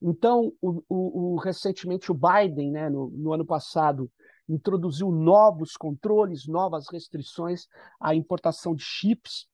Então, 0.00 0.52
o, 0.60 0.82
o, 0.88 1.34
o 1.34 1.36
recentemente 1.36 2.12
o 2.12 2.14
Biden, 2.14 2.70
né, 2.70 2.90
no, 2.90 3.08
no 3.10 3.32
ano 3.32 3.46
passado, 3.46 4.10
introduziu 4.48 5.10
novos 5.10 5.76
controles, 5.76 6.46
novas 6.46 6.88
restrições 6.88 7.66
à 7.98 8.14
importação 8.14 8.74
de 8.74 8.84
chips, 8.84 9.48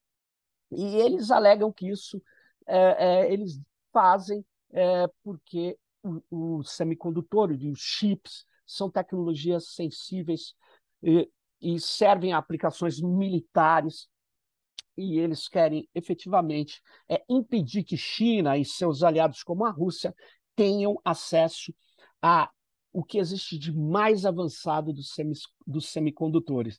e 0.71 0.97
eles 0.97 1.31
alegam 1.31 1.73
que 1.73 1.89
isso 1.89 2.21
é, 2.67 3.25
é, 3.27 3.33
eles 3.33 3.61
fazem 3.93 4.45
é, 4.73 5.07
porque 5.23 5.79
o, 6.03 6.59
o 6.59 6.63
semicondutor 6.63 7.53
e 7.53 7.71
os 7.71 7.81
chips 7.81 8.45
são 8.67 8.91
tecnologias 8.91 9.69
sensíveis 9.75 10.55
e, 11.03 11.29
e 11.61 11.79
servem 11.79 12.33
a 12.33 12.39
aplicações 12.39 13.01
militares 13.01 14.09
e 14.97 15.19
eles 15.19 15.49
querem 15.49 15.89
efetivamente 15.95 16.83
é, 17.09 17.23
impedir 17.29 17.83
que 17.85 17.97
China 17.97 18.59
e 18.59 18.65
seus 18.65 19.03
aliados 19.03 19.43
como 19.43 19.65
a 19.65 19.71
Rússia 19.71 20.15
tenham 20.55 21.01
acesso 21.05 21.75
a 22.21 22.51
o 22.93 23.03
que 23.03 23.19
existe 23.19 23.59
de 23.59 23.73
mais 23.73 24.27
avançado 24.27 24.93
dos, 24.93 25.15
semis, 25.15 25.43
dos 25.67 25.89
semicondutores. 25.89 26.79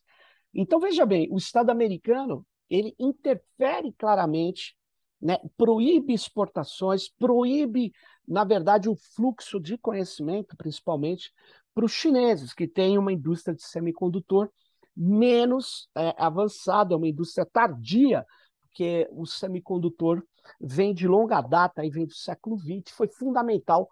Então 0.54 0.78
veja 0.78 1.04
bem, 1.04 1.28
o 1.30 1.36
Estado 1.36 1.70
americano 1.70 2.46
ele 2.70 2.94
interfere 2.98 3.92
claramente 3.98 4.76
né, 5.20 5.38
proíbe 5.56 6.12
exportações, 6.12 7.08
proíbe, 7.08 7.92
na 8.26 8.44
verdade, 8.44 8.88
o 8.88 8.96
fluxo 8.96 9.60
de 9.60 9.78
conhecimento, 9.78 10.56
principalmente 10.56 11.32
para 11.74 11.84
os 11.84 11.92
chineses, 11.92 12.52
que 12.52 12.68
têm 12.68 12.98
uma 12.98 13.12
indústria 13.12 13.54
de 13.54 13.62
semicondutor 13.62 14.50
menos 14.96 15.88
é, 15.96 16.14
avançada, 16.16 16.96
uma 16.96 17.08
indústria 17.08 17.46
tardia, 17.46 18.24
porque 18.62 19.08
o 19.10 19.26
semicondutor 19.26 20.22
vem 20.60 20.94
de 20.94 21.08
longa 21.08 21.40
data, 21.40 21.84
e 21.84 21.90
vem 21.90 22.06
do 22.06 22.14
século 22.14 22.58
XX, 22.58 22.94
foi 22.94 23.08
fundamental 23.08 23.88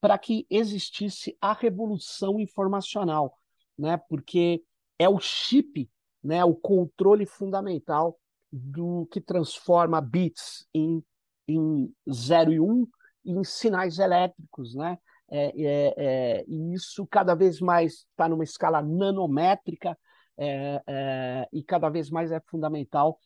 para 0.00 0.16
que 0.16 0.46
existisse 0.48 1.36
a 1.40 1.52
revolução 1.52 2.40
informacional, 2.40 3.36
né? 3.76 3.98
porque 4.08 4.62
é 4.98 5.08
o 5.08 5.18
chip 5.18 5.90
né, 6.22 6.44
o 6.44 6.54
controle 6.54 7.26
fundamental 7.26 8.18
do 8.52 9.06
que 9.10 9.20
transforma 9.20 10.00
bits 10.00 10.66
em, 10.74 11.04
em 11.46 11.92
0 12.10 12.52
e 12.52 12.60
1 12.60 12.64
um, 12.64 12.86
em 13.24 13.44
sinais 13.44 13.98
elétricos, 13.98 14.74
né? 14.74 14.98
É, 15.32 15.62
é, 15.62 15.94
é, 15.96 16.44
e 16.48 16.74
isso 16.74 17.06
cada 17.06 17.36
vez 17.36 17.60
mais 17.60 18.06
está 18.10 18.28
numa 18.28 18.42
escala 18.42 18.82
nanométrica 18.82 19.96
é, 20.36 20.82
é, 20.84 21.48
e 21.52 21.62
cada 21.62 21.88
vez 21.88 22.10
mais 22.10 22.32
é 22.32 22.40
fundamental 22.40 23.16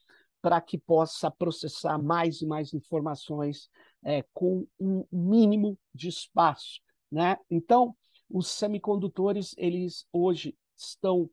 para 0.42 0.60
que 0.60 0.76
possa 0.76 1.30
processar 1.30 1.96
mais 1.96 2.42
e 2.42 2.46
mais 2.46 2.74
informações 2.74 3.70
é, 4.04 4.22
com 4.34 4.66
um 4.78 5.06
mínimo 5.10 5.78
de 5.94 6.08
espaço. 6.08 6.80
Né? 7.10 7.38
Então, 7.50 7.96
os 8.28 8.48
semicondutores, 8.48 9.54
eles 9.56 10.06
hoje 10.12 10.54
estão 10.76 11.30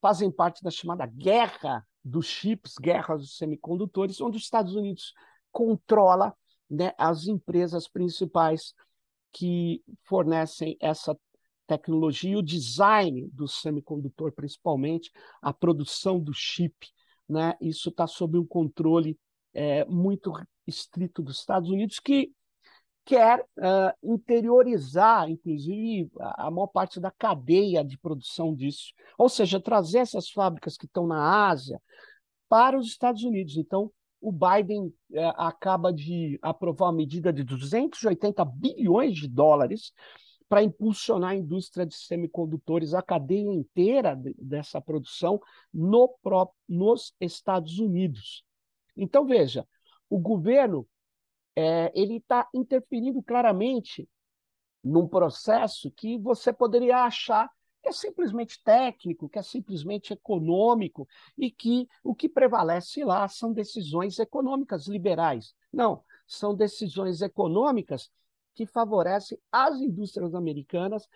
fazem 0.00 0.30
parte 0.30 0.62
da 0.62 0.70
chamada 0.70 1.06
guerra 1.06 1.86
dos 2.04 2.26
chips, 2.26 2.74
guerra 2.80 3.16
dos 3.16 3.36
semicondutores, 3.36 4.20
onde 4.20 4.36
os 4.36 4.42
Estados 4.42 4.74
Unidos 4.74 5.14
controla 5.50 6.36
né, 6.68 6.92
as 6.98 7.26
empresas 7.26 7.88
principais 7.88 8.74
que 9.32 9.82
fornecem 10.04 10.76
essa 10.80 11.18
tecnologia, 11.66 12.38
o 12.38 12.42
design 12.42 13.28
do 13.32 13.48
semicondutor, 13.48 14.32
principalmente, 14.32 15.10
a 15.40 15.52
produção 15.52 16.20
do 16.20 16.32
chip. 16.32 16.88
Né? 17.28 17.54
Isso 17.60 17.88
está 17.88 18.06
sob 18.06 18.38
um 18.38 18.46
controle 18.46 19.18
é, 19.52 19.84
muito 19.86 20.32
estrito 20.66 21.22
dos 21.22 21.38
Estados 21.38 21.70
Unidos, 21.70 21.98
que 21.98 22.32
quer 23.04 23.40
uh, 23.40 23.92
interiorizar, 24.02 25.28
inclusive, 25.28 26.10
a, 26.18 26.46
a 26.46 26.50
maior 26.50 26.68
parte 26.68 26.98
da 26.98 27.10
cadeia 27.10 27.84
de 27.84 27.98
produção 27.98 28.54
disso. 28.54 28.92
Ou 29.18 29.28
seja, 29.28 29.60
trazer 29.60 29.98
essas 29.98 30.30
fábricas 30.30 30.76
que 30.76 30.86
estão 30.86 31.06
na 31.06 31.48
Ásia 31.48 31.80
para 32.48 32.78
os 32.78 32.86
Estados 32.86 33.22
Unidos. 33.24 33.56
Então, 33.56 33.90
o 34.20 34.32
Biden 34.32 34.92
é, 35.12 35.32
acaba 35.36 35.92
de 35.92 36.38
aprovar 36.40 36.86
uma 36.86 36.96
medida 36.96 37.32
de 37.32 37.44
280 37.44 38.42
bilhões 38.44 39.14
de 39.14 39.28
dólares 39.28 39.92
para 40.48 40.62
impulsionar 40.62 41.30
a 41.30 41.36
indústria 41.36 41.84
de 41.84 41.94
semicondutores, 41.94 42.94
a 42.94 43.02
cadeia 43.02 43.52
inteira 43.52 44.14
de, 44.14 44.34
dessa 44.38 44.80
produção 44.80 45.40
no 45.72 46.14
nos 46.68 47.14
Estados 47.20 47.78
Unidos. 47.78 48.44
Então, 48.96 49.26
veja, 49.26 49.66
o 50.08 50.18
governo 50.18 50.86
é, 51.56 51.92
ele 51.94 52.16
está 52.16 52.48
interferindo 52.52 53.22
claramente 53.22 54.08
num 54.82 55.08
processo 55.08 55.90
que 55.90 56.18
você 56.18 56.52
poderia 56.52 57.04
achar 57.04 57.50
que 57.82 57.88
é 57.90 57.92
simplesmente 57.92 58.62
técnico, 58.64 59.28
que 59.28 59.38
é 59.38 59.42
simplesmente 59.42 60.12
econômico 60.12 61.06
e 61.36 61.50
que 61.50 61.86
o 62.02 62.14
que 62.14 62.28
prevalece 62.28 63.04
lá 63.04 63.28
são 63.28 63.52
decisões 63.52 64.18
econômicas 64.18 64.86
liberais. 64.86 65.54
Não, 65.70 66.02
são 66.26 66.54
decisões 66.54 67.20
econômicas 67.20 68.10
que 68.54 68.64
favorecem 68.64 69.38
as 69.52 69.78
indústrias 69.80 70.34
americanas 70.34 71.06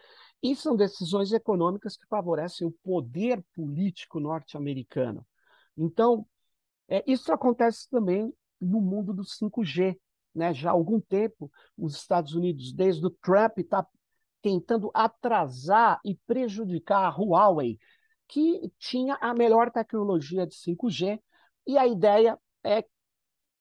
e 0.42 0.54
são 0.54 0.76
decisões 0.76 1.33
econômicas 1.33 1.97
que 1.97 2.07
favorecem 2.07 2.66
o 2.66 2.75
poder 2.83 3.42
político 3.54 4.21
norte-americano. 4.21 5.26
Então, 5.76 6.26
é, 6.88 7.02
isso 7.07 7.33
acontece 7.33 7.88
também 7.88 8.33
no 8.61 8.80
mundo 8.80 9.14
do 9.14 9.23
5G. 9.23 9.99
Né? 10.35 10.52
Já 10.54 10.70
há 10.70 10.73
algum 10.73 11.00
tempo, 11.00 11.50
os 11.76 11.97
Estados 11.97 12.35
Unidos, 12.35 12.73
desde 12.73 13.04
o 13.06 13.10
Trump, 13.10 13.58
está 13.58 13.86
tentando 14.43 14.91
atrasar 14.95 16.00
e 16.04 16.14
prejudicar 16.26 17.06
a 17.06 17.17
Huawei, 17.17 17.78
que 18.26 18.71
tinha 18.78 19.17
a 19.21 19.34
melhor 19.34 19.71
tecnologia 19.71 20.47
de 20.47 20.54
5G, 20.54 21.21
e 21.67 21.76
a 21.76 21.86
ideia 21.86 22.38
é 22.64 22.84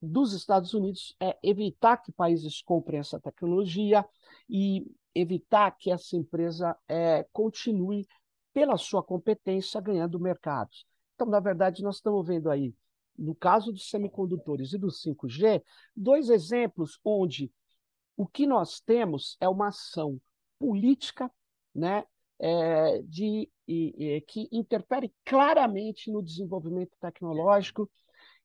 dos 0.01 0.33
Estados 0.33 0.73
Unidos 0.73 1.15
é 1.19 1.37
evitar 1.41 1.97
que 1.97 2.11
países 2.11 2.61
comprem 2.61 2.99
essa 2.99 3.19
tecnologia 3.19 4.05
e 4.47 4.85
evitar 5.15 5.71
que 5.71 5.89
essa 5.89 6.15
empresa 6.15 6.77
é, 6.87 7.25
continue, 7.33 8.07
pela 8.53 8.75
sua 8.75 9.03
competência, 9.03 9.79
ganhando 9.79 10.19
mercados. 10.19 10.83
Então, 11.13 11.27
na 11.27 11.39
verdade, 11.39 11.83
nós 11.83 11.97
estamos 11.97 12.25
vendo 12.25 12.49
aí, 12.49 12.73
no 13.17 13.33
caso 13.35 13.71
dos 13.71 13.89
semicondutores 13.89 14.73
e 14.73 14.77
do 14.77 14.87
5G, 14.87 15.63
dois 15.95 16.29
exemplos 16.29 16.99
onde 17.03 17.51
o 18.15 18.27
que 18.27 18.47
nós 18.47 18.79
temos 18.79 19.37
é 19.39 19.47
uma 19.47 19.67
ação 19.67 20.19
política 20.59 21.31
né, 21.73 22.03
é, 22.39 23.01
de, 23.03 23.49
e, 23.67 24.23
que 24.27 24.47
interfere 24.51 25.13
claramente 25.23 26.11
no 26.11 26.23
desenvolvimento 26.23 26.91
tecnológico 26.99 27.89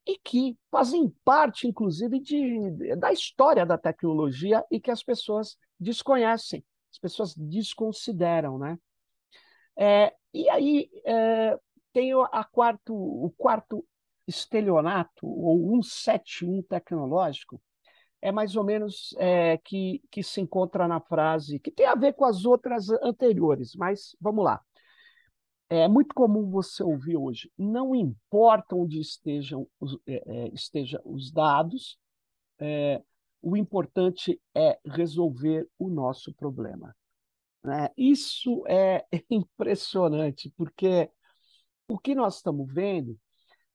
e 0.05 0.17
que 0.17 0.57
fazem 0.69 1.09
parte, 1.23 1.67
inclusive, 1.67 2.19
de, 2.19 2.95
da 2.97 3.11
história 3.11 3.65
da 3.65 3.77
tecnologia 3.77 4.63
e 4.69 4.79
que 4.79 4.91
as 4.91 5.01
pessoas 5.01 5.57
desconhecem, 5.79 6.63
as 6.91 6.99
pessoas 6.99 7.33
desconsideram. 7.35 8.57
Né? 8.57 8.77
É, 9.77 10.13
e 10.33 10.49
aí 10.49 10.89
é, 11.05 11.57
tem 11.93 12.11
a 12.13 12.43
quarto, 12.43 12.93
o 12.93 13.33
quarto 13.37 13.85
estelionato, 14.27 15.25
ou 15.25 15.81
171 15.83 16.63
tecnológico, 16.63 17.61
é 18.21 18.31
mais 18.31 18.55
ou 18.55 18.63
menos 18.63 19.13
é, 19.17 19.57
que, 19.57 20.01
que 20.09 20.23
se 20.23 20.39
encontra 20.39 20.87
na 20.87 21.01
frase, 21.01 21.59
que 21.59 21.69
tem 21.69 21.85
a 21.85 21.95
ver 21.95 22.13
com 22.13 22.23
as 22.23 22.45
outras 22.45 22.89
anteriores, 22.89 23.75
mas 23.75 24.15
vamos 24.19 24.45
lá. 24.45 24.61
É 25.69 25.87
muito 25.87 26.13
comum 26.15 26.49
você 26.49 26.83
ouvir 26.83 27.17
hoje, 27.17 27.51
não 27.57 27.93
importa 27.93 28.75
onde 28.75 28.99
estejam 28.99 29.67
os, 29.79 29.97
é, 30.07 30.23
é 30.25 30.47
esteja 30.53 31.01
os 31.03 31.31
dados, 31.31 31.97
é, 32.59 33.01
o 33.41 33.57
importante 33.57 34.39
é 34.55 34.79
resolver 34.85 35.67
o 35.77 35.89
nosso 35.89 36.33
problema. 36.33 36.95
Né? 37.63 37.89
Isso 37.97 38.63
é 38.67 39.05
impressionante, 39.29 40.53
porque 40.55 41.09
o 41.89 41.99
que 41.99 42.15
nós 42.15 42.37
estamos 42.37 42.71
vendo, 42.71 43.19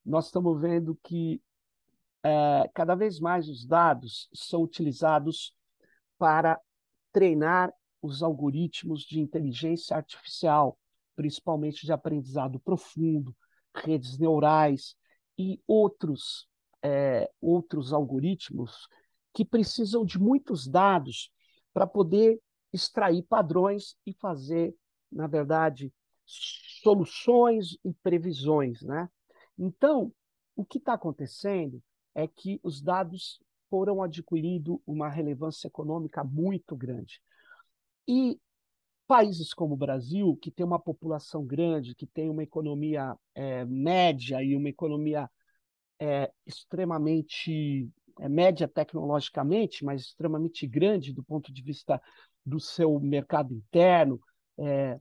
nós 0.05 0.25
estamos 0.25 0.59
vendo 0.59 0.97
que 1.03 1.41
é, 2.23 2.69
cada 2.73 2.95
vez 2.95 3.19
mais 3.19 3.47
os 3.47 3.65
dados 3.65 4.29
são 4.33 4.61
utilizados 4.63 5.53
para 6.17 6.59
treinar 7.11 7.73
os 8.01 8.23
algoritmos 8.23 9.01
de 9.03 9.19
inteligência 9.19 9.95
artificial, 9.95 10.77
principalmente 11.15 11.85
de 11.85 11.91
aprendizado 11.91 12.59
profundo, 12.59 13.35
redes 13.75 14.17
neurais 14.17 14.95
e 15.37 15.61
outros, 15.67 16.47
é, 16.83 17.29
outros 17.41 17.93
algoritmos 17.93 18.87
que 19.33 19.45
precisam 19.45 20.05
de 20.05 20.19
muitos 20.19 20.67
dados 20.67 21.31
para 21.73 21.87
poder 21.87 22.39
extrair 22.73 23.23
padrões 23.23 23.95
e 24.05 24.13
fazer, 24.13 24.75
na 25.11 25.27
verdade, 25.27 25.93
soluções 26.25 27.77
e 27.83 27.93
previsões. 27.93 28.81
Né? 28.81 29.09
Então, 29.59 30.11
o 30.55 30.63
que 30.63 30.77
está 30.77 30.93
acontecendo 30.93 31.83
é 32.15 32.27
que 32.27 32.59
os 32.63 32.81
dados 32.81 33.39
foram 33.69 34.01
adquirindo 34.01 34.81
uma 34.87 35.09
relevância 35.09 35.67
econômica 35.67 36.23
muito 36.23 36.75
grande. 36.75 37.21
E 38.07 38.39
países 39.05 39.53
como 39.53 39.73
o 39.73 39.77
Brasil, 39.77 40.37
que 40.41 40.49
tem 40.49 40.65
uma 40.65 40.79
população 40.79 41.45
grande, 41.45 41.93
que 41.93 42.07
tem 42.07 42.29
uma 42.29 42.43
economia 42.43 43.15
é, 43.35 43.65
média 43.65 44.41
e 44.41 44.55
uma 44.55 44.69
economia 44.69 45.29
é, 45.99 46.31
extremamente 46.45 47.89
é, 48.19 48.29
média 48.29 48.67
tecnologicamente, 48.67 49.83
mas 49.83 50.01
extremamente 50.01 50.65
grande 50.65 51.13
do 51.13 51.23
ponto 51.23 51.51
de 51.51 51.61
vista 51.61 52.01
do 52.45 52.59
seu 52.59 52.99
mercado 52.99 53.53
interno, 53.53 54.21
é, 54.57 54.99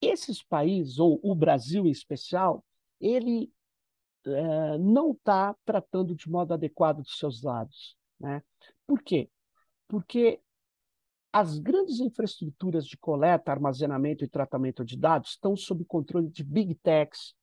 esses 0.00 0.42
países, 0.42 0.98
ou 0.98 1.20
o 1.22 1.34
Brasil 1.34 1.86
em 1.86 1.90
especial, 1.90 2.64
ele 3.00 3.50
é, 4.26 4.78
não 4.78 5.12
está 5.12 5.54
tratando 5.64 6.14
de 6.14 6.28
modo 6.28 6.54
adequado 6.54 7.02
dos 7.02 7.18
seus 7.18 7.40
dados. 7.40 7.96
Né? 8.18 8.42
Por 8.86 9.02
quê? 9.02 9.30
Porque 9.88 10.40
as 11.32 11.58
grandes 11.58 11.98
infraestruturas 12.00 12.86
de 12.86 12.96
coleta, 12.96 13.50
armazenamento 13.50 14.24
e 14.24 14.28
tratamento 14.28 14.84
de 14.84 14.96
dados 14.96 15.30
estão 15.30 15.56
sob 15.56 15.84
controle 15.84 16.28
de 16.28 16.44
big 16.44 16.74
techs, 16.76 17.34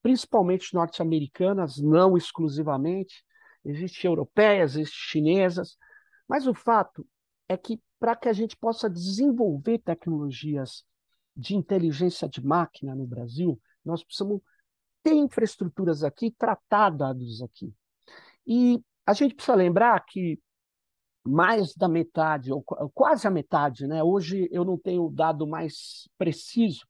principalmente 0.00 0.74
norte-americanas, 0.74 1.78
não 1.78 2.16
exclusivamente. 2.16 3.24
Existem 3.64 4.10
europeias, 4.10 4.76
existem 4.76 4.98
chinesas, 4.98 5.76
mas 6.28 6.46
o 6.46 6.54
fato 6.54 7.06
é 7.48 7.56
que 7.56 7.80
para 7.98 8.16
que 8.16 8.28
a 8.28 8.32
gente 8.32 8.56
possa 8.56 8.88
desenvolver 8.88 9.78
tecnologias 9.78 10.84
de 11.36 11.56
inteligência 11.56 12.28
de 12.28 12.44
máquina 12.44 12.94
no 12.94 13.06
Brasil, 13.06 13.60
nós 13.84 14.02
precisamos 14.02 14.40
ter 15.02 15.14
infraestruturas 15.14 16.02
aqui, 16.04 16.30
tratar 16.30 16.90
dados 16.90 17.42
aqui. 17.42 17.72
E 18.46 18.80
a 19.06 19.12
gente 19.12 19.34
precisa 19.34 19.56
lembrar 19.56 20.04
que 20.04 20.38
mais 21.24 21.74
da 21.74 21.88
metade, 21.88 22.52
ou 22.52 22.62
quase 22.62 23.26
a 23.26 23.30
metade, 23.30 23.86
né? 23.86 24.02
hoje 24.02 24.48
eu 24.50 24.64
não 24.64 24.76
tenho 24.76 25.06
o 25.06 25.10
dado 25.10 25.46
mais 25.46 26.08
preciso, 26.18 26.84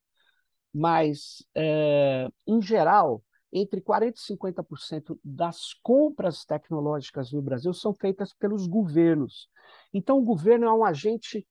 mas, 0.72 1.44
é, 1.54 2.28
em 2.46 2.62
geral, 2.62 3.22
entre 3.52 3.82
40% 3.82 4.14
e 4.16 4.22
50% 4.22 5.20
das 5.22 5.74
compras 5.82 6.44
tecnológicas 6.46 7.30
no 7.30 7.42
Brasil 7.42 7.74
são 7.74 7.92
feitas 7.92 8.32
pelos 8.32 8.66
governos. 8.66 9.50
Então, 9.92 10.18
o 10.18 10.24
governo 10.24 10.64
é 10.64 10.72
um 10.72 10.84
agente 10.84 11.46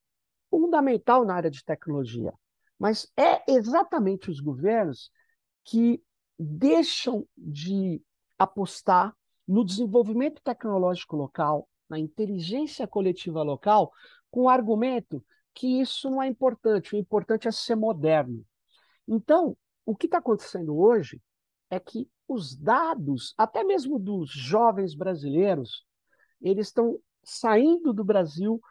fundamental 0.49 1.23
na 1.23 1.35
área 1.35 1.51
de 1.51 1.63
tecnologia, 1.63 2.33
mas 2.79 3.07
é 3.15 3.43
exatamente 3.47 4.31
os 4.31 4.39
governos 4.39 5.11
que 5.63 6.03
deixam 6.41 7.27
de 7.37 8.01
apostar 8.37 9.15
no 9.47 9.63
desenvolvimento 9.63 10.41
tecnológico 10.41 11.15
local, 11.15 11.67
na 11.89 11.99
inteligência 11.99 12.87
coletiva 12.87 13.43
local, 13.43 13.91
com 14.29 14.43
o 14.43 14.49
argumento 14.49 15.23
que 15.53 15.81
isso 15.81 16.09
não 16.09 16.21
é 16.21 16.27
importante, 16.27 16.95
o 16.95 16.97
importante 16.97 17.47
é 17.47 17.51
ser 17.51 17.75
moderno. 17.75 18.45
Então, 19.07 19.57
o 19.85 19.95
que 19.95 20.05
está 20.05 20.19
acontecendo 20.19 20.77
hoje 20.77 21.21
é 21.69 21.79
que 21.79 22.09
os 22.27 22.55
dados, 22.55 23.33
até 23.37 23.63
mesmo 23.63 23.99
dos 23.99 24.29
jovens 24.29 24.95
brasileiros, 24.95 25.85
eles 26.41 26.67
estão 26.67 26.99
saindo 27.23 27.93
do 27.93 28.03
Brasil 28.03 28.61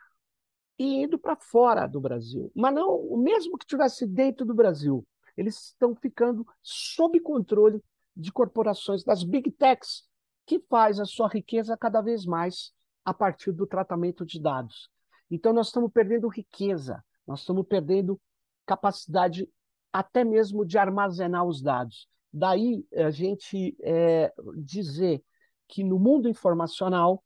e 0.78 1.02
indo 1.02 1.18
para 1.18 1.36
fora 1.36 1.86
do 1.86 2.00
Brasil. 2.00 2.50
Mas 2.54 2.74
não, 2.74 2.96
o 2.96 3.18
mesmo 3.18 3.58
que 3.58 3.64
estivesse 3.64 4.06
dentro 4.06 4.46
do 4.46 4.54
Brasil, 4.54 5.06
eles 5.40 5.68
estão 5.68 5.96
ficando 5.96 6.46
sob 6.62 7.18
controle 7.18 7.82
de 8.14 8.30
corporações, 8.30 9.02
das 9.02 9.24
big 9.24 9.50
techs, 9.52 10.02
que 10.44 10.60
faz 10.68 11.00
a 11.00 11.06
sua 11.06 11.28
riqueza 11.28 11.74
cada 11.78 12.02
vez 12.02 12.26
mais 12.26 12.72
a 13.02 13.14
partir 13.14 13.50
do 13.50 13.66
tratamento 13.66 14.26
de 14.26 14.38
dados. 14.38 14.90
Então, 15.30 15.54
nós 15.54 15.68
estamos 15.68 15.90
perdendo 15.90 16.28
riqueza, 16.28 17.02
nós 17.26 17.40
estamos 17.40 17.66
perdendo 17.66 18.20
capacidade 18.66 19.48
até 19.90 20.24
mesmo 20.24 20.62
de 20.62 20.76
armazenar 20.76 21.46
os 21.46 21.62
dados. 21.62 22.06
Daí 22.30 22.84
a 22.94 23.10
gente 23.10 23.74
é, 23.82 24.30
dizer 24.58 25.24
que 25.66 25.82
no 25.82 25.98
mundo 25.98 26.28
informacional, 26.28 27.24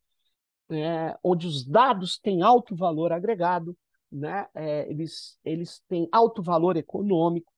é, 0.69 1.17
onde 1.21 1.47
os 1.47 1.65
dados 1.65 2.17
têm 2.17 2.41
alto 2.41 2.77
valor 2.77 3.11
agregado, 3.11 3.77
né, 4.09 4.47
é, 4.55 4.89
eles, 4.89 5.37
eles 5.43 5.81
têm 5.89 6.07
alto 6.13 6.41
valor 6.41 6.77
econômico, 6.77 7.51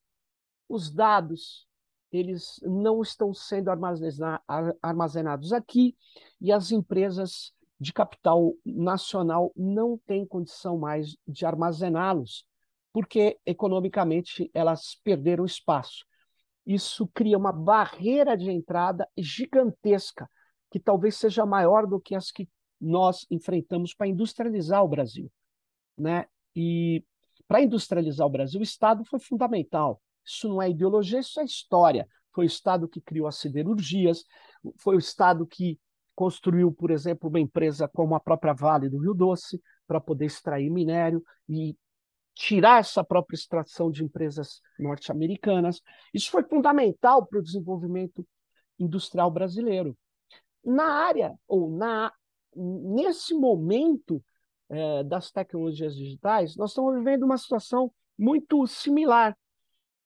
os 0.68 0.90
dados 0.90 1.66
eles 2.10 2.58
não 2.62 3.02
estão 3.02 3.34
sendo 3.34 3.70
armazenados 4.82 5.52
aqui 5.52 5.94
e 6.40 6.50
as 6.50 6.72
empresas 6.72 7.52
de 7.78 7.92
capital 7.92 8.54
nacional 8.64 9.52
não 9.54 9.98
têm 9.98 10.26
condição 10.26 10.78
mais 10.78 11.16
de 11.26 11.44
armazená-los, 11.44 12.46
porque 12.92 13.38
economicamente 13.44 14.50
elas 14.54 14.94
perderam 15.04 15.44
espaço 15.44 16.08
isso 16.68 17.08
cria 17.14 17.38
uma 17.38 17.50
barreira 17.50 18.36
de 18.36 18.50
entrada 18.50 19.08
gigantesca, 19.16 20.30
que 20.70 20.78
talvez 20.78 21.16
seja 21.16 21.46
maior 21.46 21.86
do 21.86 21.98
que 21.98 22.14
as 22.14 22.30
que 22.30 22.46
nós 22.78 23.26
enfrentamos 23.30 23.94
para 23.94 24.06
industrializar 24.06 24.84
o 24.84 24.88
Brasil. 24.88 25.32
Né? 25.96 26.26
E 26.54 27.02
para 27.48 27.62
industrializar 27.62 28.26
o 28.26 28.30
Brasil, 28.30 28.60
o 28.60 28.62
Estado 28.62 29.02
foi 29.06 29.18
fundamental. 29.18 30.02
Isso 30.28 30.48
não 30.48 30.60
é 30.60 30.70
ideologia, 30.70 31.20
isso 31.20 31.40
é 31.40 31.44
história. 31.44 32.06
Foi 32.34 32.44
o 32.44 32.46
Estado 32.46 32.88
que 32.88 33.00
criou 33.00 33.26
as 33.26 33.36
siderurgias, 33.36 34.24
foi 34.78 34.96
o 34.96 34.98
Estado 34.98 35.46
que 35.46 35.78
construiu, 36.14 36.72
por 36.72 36.90
exemplo, 36.90 37.28
uma 37.28 37.40
empresa 37.40 37.88
como 37.88 38.14
a 38.14 38.20
própria 38.20 38.52
Vale 38.52 38.88
do 38.88 38.98
Rio 38.98 39.14
Doce, 39.14 39.62
para 39.86 40.00
poder 40.00 40.26
extrair 40.26 40.68
minério 40.68 41.22
e 41.48 41.76
tirar 42.34 42.80
essa 42.80 43.02
própria 43.02 43.36
extração 43.36 43.90
de 43.90 44.04
empresas 44.04 44.60
norte-americanas. 44.78 45.80
Isso 46.12 46.30
foi 46.30 46.44
fundamental 46.44 47.26
para 47.26 47.38
o 47.40 47.42
desenvolvimento 47.42 48.26
industrial 48.78 49.30
brasileiro. 49.30 49.96
Na 50.64 50.84
área, 50.84 51.34
ou 51.48 51.70
na, 51.70 52.12
nesse 52.54 53.34
momento 53.34 54.22
é, 54.68 55.02
das 55.02 55.30
tecnologias 55.30 55.96
digitais, 55.96 56.56
nós 56.56 56.70
estamos 56.70 56.94
vivendo 56.96 57.24
uma 57.24 57.38
situação 57.38 57.92
muito 58.18 58.66
similar. 58.66 59.36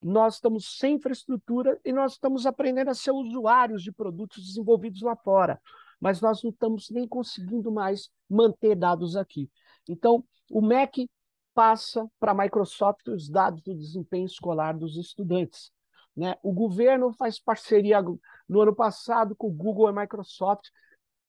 Nós 0.03 0.35
estamos 0.35 0.79
sem 0.79 0.97
infraestrutura 0.97 1.79
e 1.85 1.93
nós 1.93 2.13
estamos 2.13 2.45
aprendendo 2.45 2.89
a 2.89 2.95
ser 2.95 3.13
usuários 3.13 3.83
de 3.83 3.93
produtos 3.93 4.45
desenvolvidos 4.45 5.01
lá 5.03 5.15
fora, 5.15 5.61
mas 6.01 6.21
nós 6.21 6.43
não 6.43 6.51
estamos 6.51 6.91
nem 6.91 7.07
conseguindo 7.07 7.71
mais 7.71 8.11
manter 8.29 8.75
dados 8.75 9.17
aqui. 9.17 9.49
Então, 9.89 10.25
o 10.51 10.61
MEC 10.61 11.09
passa 11.55 12.11
para 12.19 12.33
a 12.33 12.35
Microsoft 12.35 13.07
os 13.09 13.29
dados 13.29 13.63
do 13.63 13.75
desempenho 13.75 14.27
escolar 14.27 14.77
dos 14.77 14.97
estudantes. 14.97 15.71
Né? 16.17 16.37
O 16.43 16.53
governo 16.53 17.13
faz 17.13 17.39
parceria 17.39 18.03
no 18.49 18.61
ano 18.61 18.75
passado 18.75 19.37
com 19.37 19.49
o 19.49 19.53
Google 19.53 19.89
e 19.89 19.93
Microsoft 19.93 20.69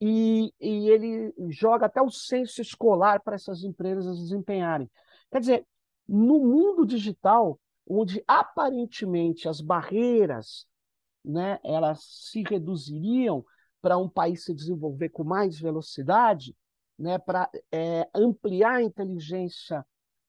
e, 0.02 0.54
e 0.60 0.90
ele 0.90 1.34
joga 1.50 1.86
até 1.86 2.02
o 2.02 2.10
censo 2.10 2.62
escolar 2.62 3.22
para 3.22 3.36
essas 3.36 3.64
empresas 3.64 4.18
desempenharem. 4.18 4.90
Quer 5.32 5.40
dizer, 5.40 5.68
no 6.08 6.40
mundo 6.40 6.86
digital, 6.86 7.60
onde 7.88 8.24
aparentemente 8.28 9.48
as 9.48 9.62
barreiras 9.62 10.66
né, 11.24 11.60
elas 11.64 12.04
se 12.04 12.44
reduziriam 12.44 13.46
para 13.82 13.98
um 13.98 14.10
país 14.10 14.44
se 14.46 14.54
desenvolver 14.54 15.10
com 15.10 15.24
mais 15.24 15.60
velocidade, 15.60 16.56
né, 16.98 17.18
para 17.18 17.50
é, 17.72 18.08
ampliar 18.14 18.76
a 18.76 18.84
inteligência 18.84 19.86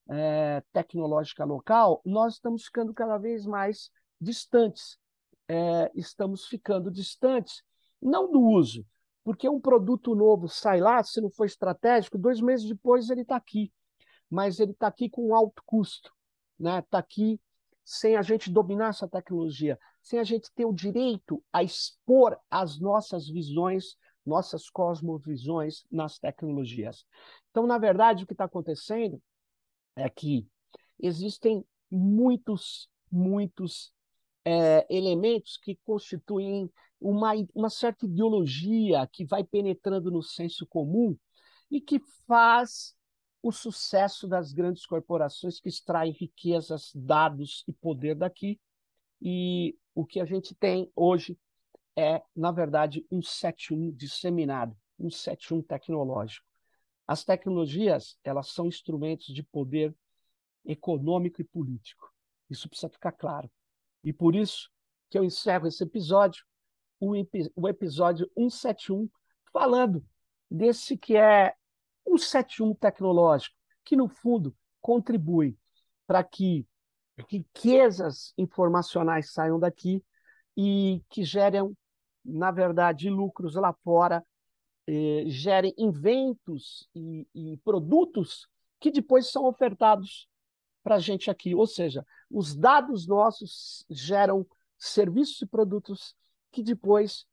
é, 0.08 0.62
tecnológica 0.72 1.44
local, 1.44 2.00
nós 2.04 2.34
estamos 2.34 2.64
ficando 2.64 2.92
cada 2.92 3.16
vez 3.18 3.46
mais 3.46 3.90
distantes. 4.20 4.98
É, 5.46 5.90
estamos 5.94 6.46
ficando 6.46 6.90
distantes, 6.90 7.62
não 8.00 8.30
do 8.30 8.40
uso, 8.40 8.84
porque 9.22 9.48
um 9.48 9.60
produto 9.60 10.14
novo 10.14 10.48
sai 10.48 10.80
lá, 10.80 11.02
se 11.02 11.20
não 11.20 11.30
for 11.30 11.44
estratégico, 11.44 12.16
dois 12.16 12.40
meses 12.40 12.66
depois 12.66 13.10
ele 13.10 13.22
está 13.22 13.36
aqui, 13.36 13.70
mas 14.30 14.58
ele 14.58 14.72
está 14.72 14.86
aqui 14.86 15.08
com 15.08 15.34
alto 15.34 15.62
custo, 15.66 16.10
né? 16.58 16.82
Tá 16.82 16.98
aqui 16.98 17.40
sem 17.84 18.16
a 18.16 18.22
gente 18.22 18.50
dominar 18.50 18.88
essa 18.88 19.06
tecnologia, 19.06 19.78
sem 20.02 20.18
a 20.18 20.24
gente 20.24 20.50
ter 20.54 20.64
o 20.64 20.72
direito 20.72 21.42
a 21.52 21.62
expor 21.62 22.38
as 22.50 22.80
nossas 22.80 23.28
visões, 23.28 23.96
nossas 24.24 24.70
cosmovisões 24.70 25.84
nas 25.90 26.18
tecnologias. 26.18 27.04
Então, 27.50 27.66
na 27.66 27.78
verdade, 27.78 28.24
o 28.24 28.26
que 28.26 28.32
está 28.32 28.44
acontecendo 28.44 29.22
é 29.94 30.08
que 30.08 30.48
existem 30.98 31.64
muitos, 31.90 32.88
muitos 33.10 33.92
é, 34.44 34.86
elementos 34.88 35.56
que 35.56 35.78
constituem 35.84 36.70
uma, 37.00 37.32
uma 37.54 37.68
certa 37.68 38.06
ideologia 38.06 39.06
que 39.12 39.24
vai 39.24 39.44
penetrando 39.44 40.10
no 40.10 40.22
senso 40.22 40.66
comum 40.66 41.16
e 41.70 41.80
que 41.80 42.00
faz 42.26 42.94
o 43.44 43.52
sucesso 43.52 44.26
das 44.26 44.54
grandes 44.54 44.86
corporações 44.86 45.60
que 45.60 45.68
extraem 45.68 46.12
riquezas, 46.12 46.90
dados 46.94 47.62
e 47.68 47.74
poder 47.74 48.14
daqui. 48.14 48.58
E 49.20 49.76
o 49.94 50.06
que 50.06 50.18
a 50.18 50.24
gente 50.24 50.54
tem 50.54 50.90
hoje 50.96 51.38
é, 51.94 52.22
na 52.34 52.50
verdade, 52.50 53.06
um 53.12 53.20
7.1 53.20 53.94
disseminado, 53.94 54.74
um 54.98 55.08
7.1 55.08 55.62
tecnológico. 55.62 56.46
As 57.06 57.22
tecnologias, 57.22 58.18
elas 58.24 58.48
são 58.48 58.66
instrumentos 58.66 59.26
de 59.26 59.42
poder 59.42 59.94
econômico 60.64 61.42
e 61.42 61.44
político. 61.44 62.10
Isso 62.48 62.66
precisa 62.66 62.88
ficar 62.88 63.12
claro. 63.12 63.50
E 64.02 64.10
por 64.10 64.34
isso 64.34 64.70
que 65.10 65.18
eu 65.18 65.22
encerro 65.22 65.66
esse 65.66 65.84
episódio, 65.84 66.46
o, 66.98 67.68
episódio 67.68 68.26
171, 68.38 69.06
falando 69.52 70.02
desse 70.50 70.96
que 70.96 71.14
é 71.14 71.54
um 72.06 72.18
71 72.18 72.74
tecnológico, 72.74 73.56
que 73.84 73.96
no 73.96 74.08
fundo 74.08 74.54
contribui 74.80 75.56
para 76.06 76.22
que 76.22 76.66
riquezas 77.28 78.32
informacionais 78.36 79.32
saiam 79.32 79.58
daqui 79.58 80.04
e 80.56 81.02
que 81.08 81.24
gerem, 81.24 81.76
na 82.24 82.50
verdade, 82.50 83.08
lucros 83.08 83.54
lá 83.54 83.72
fora 83.72 84.24
eh, 84.86 85.24
gerem 85.26 85.74
inventos 85.78 86.88
e, 86.94 87.26
e 87.34 87.56
produtos 87.58 88.46
que 88.78 88.90
depois 88.90 89.30
são 89.30 89.46
ofertados 89.46 90.28
para 90.82 90.96
a 90.96 90.98
gente 90.98 91.30
aqui. 91.30 91.54
Ou 91.54 91.66
seja, 91.66 92.06
os 92.30 92.54
dados 92.54 93.06
nossos 93.06 93.86
geram 93.88 94.46
serviços 94.76 95.40
e 95.40 95.46
produtos 95.46 96.14
que 96.52 96.62
depois 96.62 97.26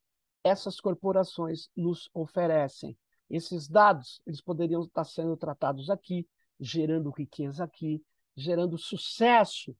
essas 0.43 0.79
corporações 0.79 1.69
nos 1.75 2.09
oferecem. 2.13 2.97
Esses 3.31 3.67
dados 3.67 4.21
eles 4.27 4.41
poderiam 4.41 4.83
estar 4.83 5.05
sendo 5.05 5.37
tratados 5.37 5.89
aqui, 5.89 6.27
gerando 6.59 7.09
riqueza 7.09 7.63
aqui, 7.63 8.03
gerando 8.35 8.77
sucesso 8.77 9.75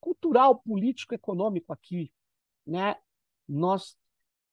cultural, 0.00 0.58
político, 0.60 1.14
econômico 1.14 1.72
aqui, 1.72 2.10
né? 2.66 2.96
Nós 3.48 3.96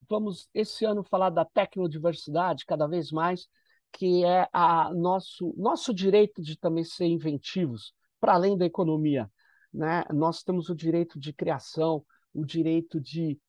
vamos 0.10 0.50
esse 0.54 0.86
ano 0.86 1.04
falar 1.04 1.30
da 1.30 1.46
tecnodiversidade 1.46 2.66
cada 2.66 2.86
vez 2.88 3.12
mais, 3.12 3.48
que 3.92 4.26
é 4.26 4.48
a 4.52 4.94
nosso 4.94 5.54
nosso 5.58 5.94
direito 5.94 6.42
de 6.42 6.58
também 6.58 6.84
ser 6.84 7.06
inventivos 7.06 7.94
para 8.20 8.34
além 8.34 8.58
da 8.58 8.66
economia. 8.66 9.32
né? 9.74 10.04
Nós 10.12 10.44
temos 10.44 10.70
o 10.70 10.76
direito 10.76 11.20
de 11.20 11.32
criação, 11.34 12.06
o 12.34 12.46
direito 12.46 13.00
de 13.00 13.40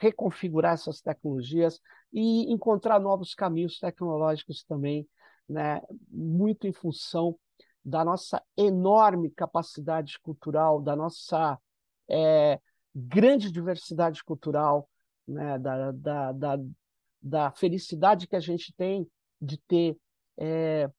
reconfigurar 0.00 0.74
essas 0.74 1.00
tecnologias 1.00 1.80
e 2.12 2.52
encontrar 2.52 3.00
novos 3.00 3.34
caminhos 3.34 3.78
tecnológicos 3.78 4.64
também, 4.64 5.08
né? 5.48 5.80
Muito 6.08 6.66
em 6.66 6.72
função 6.72 7.38
da 7.84 8.04
nossa 8.04 8.42
enorme 8.56 9.30
capacidade 9.30 10.18
cultural, 10.20 10.80
da 10.80 10.94
nossa 10.94 11.58
é, 12.08 12.60
grande 12.94 13.50
diversidade 13.50 14.22
cultural, 14.22 14.88
né? 15.26 15.58
da, 15.58 15.90
da, 15.92 16.32
da, 16.32 16.58
da 17.20 17.50
felicidade 17.52 18.26
que 18.26 18.36
a 18.36 18.40
gente 18.40 18.72
tem 18.74 19.08
de 19.40 19.56
ter 19.58 19.98
é, 20.36 20.90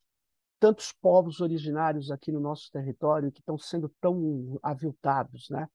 tantos 0.60 0.91
povos 0.91 1.39
originários 1.39 2.12
aqui 2.12 2.32
no 2.32 2.39
nosso 2.39 2.71
território 2.71 3.32
que 3.32 3.39
estão 3.39 3.58
sendo 3.58 3.89
tão 4.02 4.60
aviltados, 4.62 5.49
né? 5.49 5.67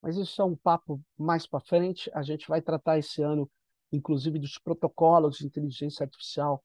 Mas 0.00 0.16
isso 0.16 0.40
é 0.40 0.44
um 0.44 0.54
papo 0.54 1.00
mais 1.16 1.46
para 1.46 1.58
frente. 1.58 2.08
A 2.14 2.22
gente 2.22 2.46
vai 2.46 2.62
tratar 2.62 2.98
esse 2.98 3.20
ano, 3.20 3.50
inclusive, 3.92 4.38
dos 4.38 4.58
protocolos 4.58 5.38
de 5.38 5.46
inteligência 5.46 6.04
artificial 6.04 6.62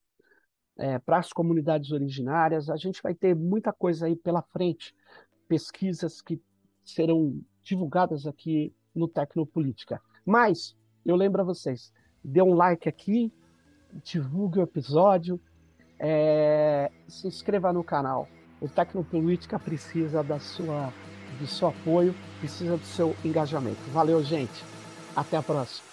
é, 0.77 0.99
para 0.99 1.19
as 1.19 1.31
comunidades 1.31 1.91
originárias. 1.91 2.69
A 2.69 2.77
gente 2.77 3.01
vai 3.01 3.13
ter 3.13 3.35
muita 3.35 3.71
coisa 3.71 4.07
aí 4.07 4.15
pela 4.15 4.41
frente, 4.41 4.93
pesquisas 5.47 6.21
que 6.21 6.41
serão 6.83 7.41
divulgadas 7.63 8.27
aqui 8.27 8.73
no 8.93 9.07
Tecnopolítica. 9.07 10.01
Mas 10.25 10.75
eu 11.05 11.15
lembro 11.15 11.41
a 11.41 11.45
vocês, 11.45 11.93
dê 12.23 12.41
um 12.41 12.53
like 12.53 12.87
aqui, 12.87 13.31
divulgue 14.03 14.59
o 14.59 14.63
episódio, 14.63 15.39
é, 15.99 16.91
se 17.07 17.27
inscreva 17.27 17.71
no 17.71 17.83
canal. 17.83 18.27
O 18.61 18.67
Tecnopolítica 18.67 19.59
precisa 19.59 20.23
da 20.23 20.39
sua, 20.39 20.93
do 21.39 21.47
seu 21.47 21.69
apoio, 21.69 22.15
precisa 22.39 22.77
do 22.77 22.85
seu 22.85 23.15
engajamento. 23.23 23.81
Valeu, 23.91 24.23
gente. 24.23 24.63
Até 25.15 25.37
a 25.37 25.43
próxima. 25.43 25.92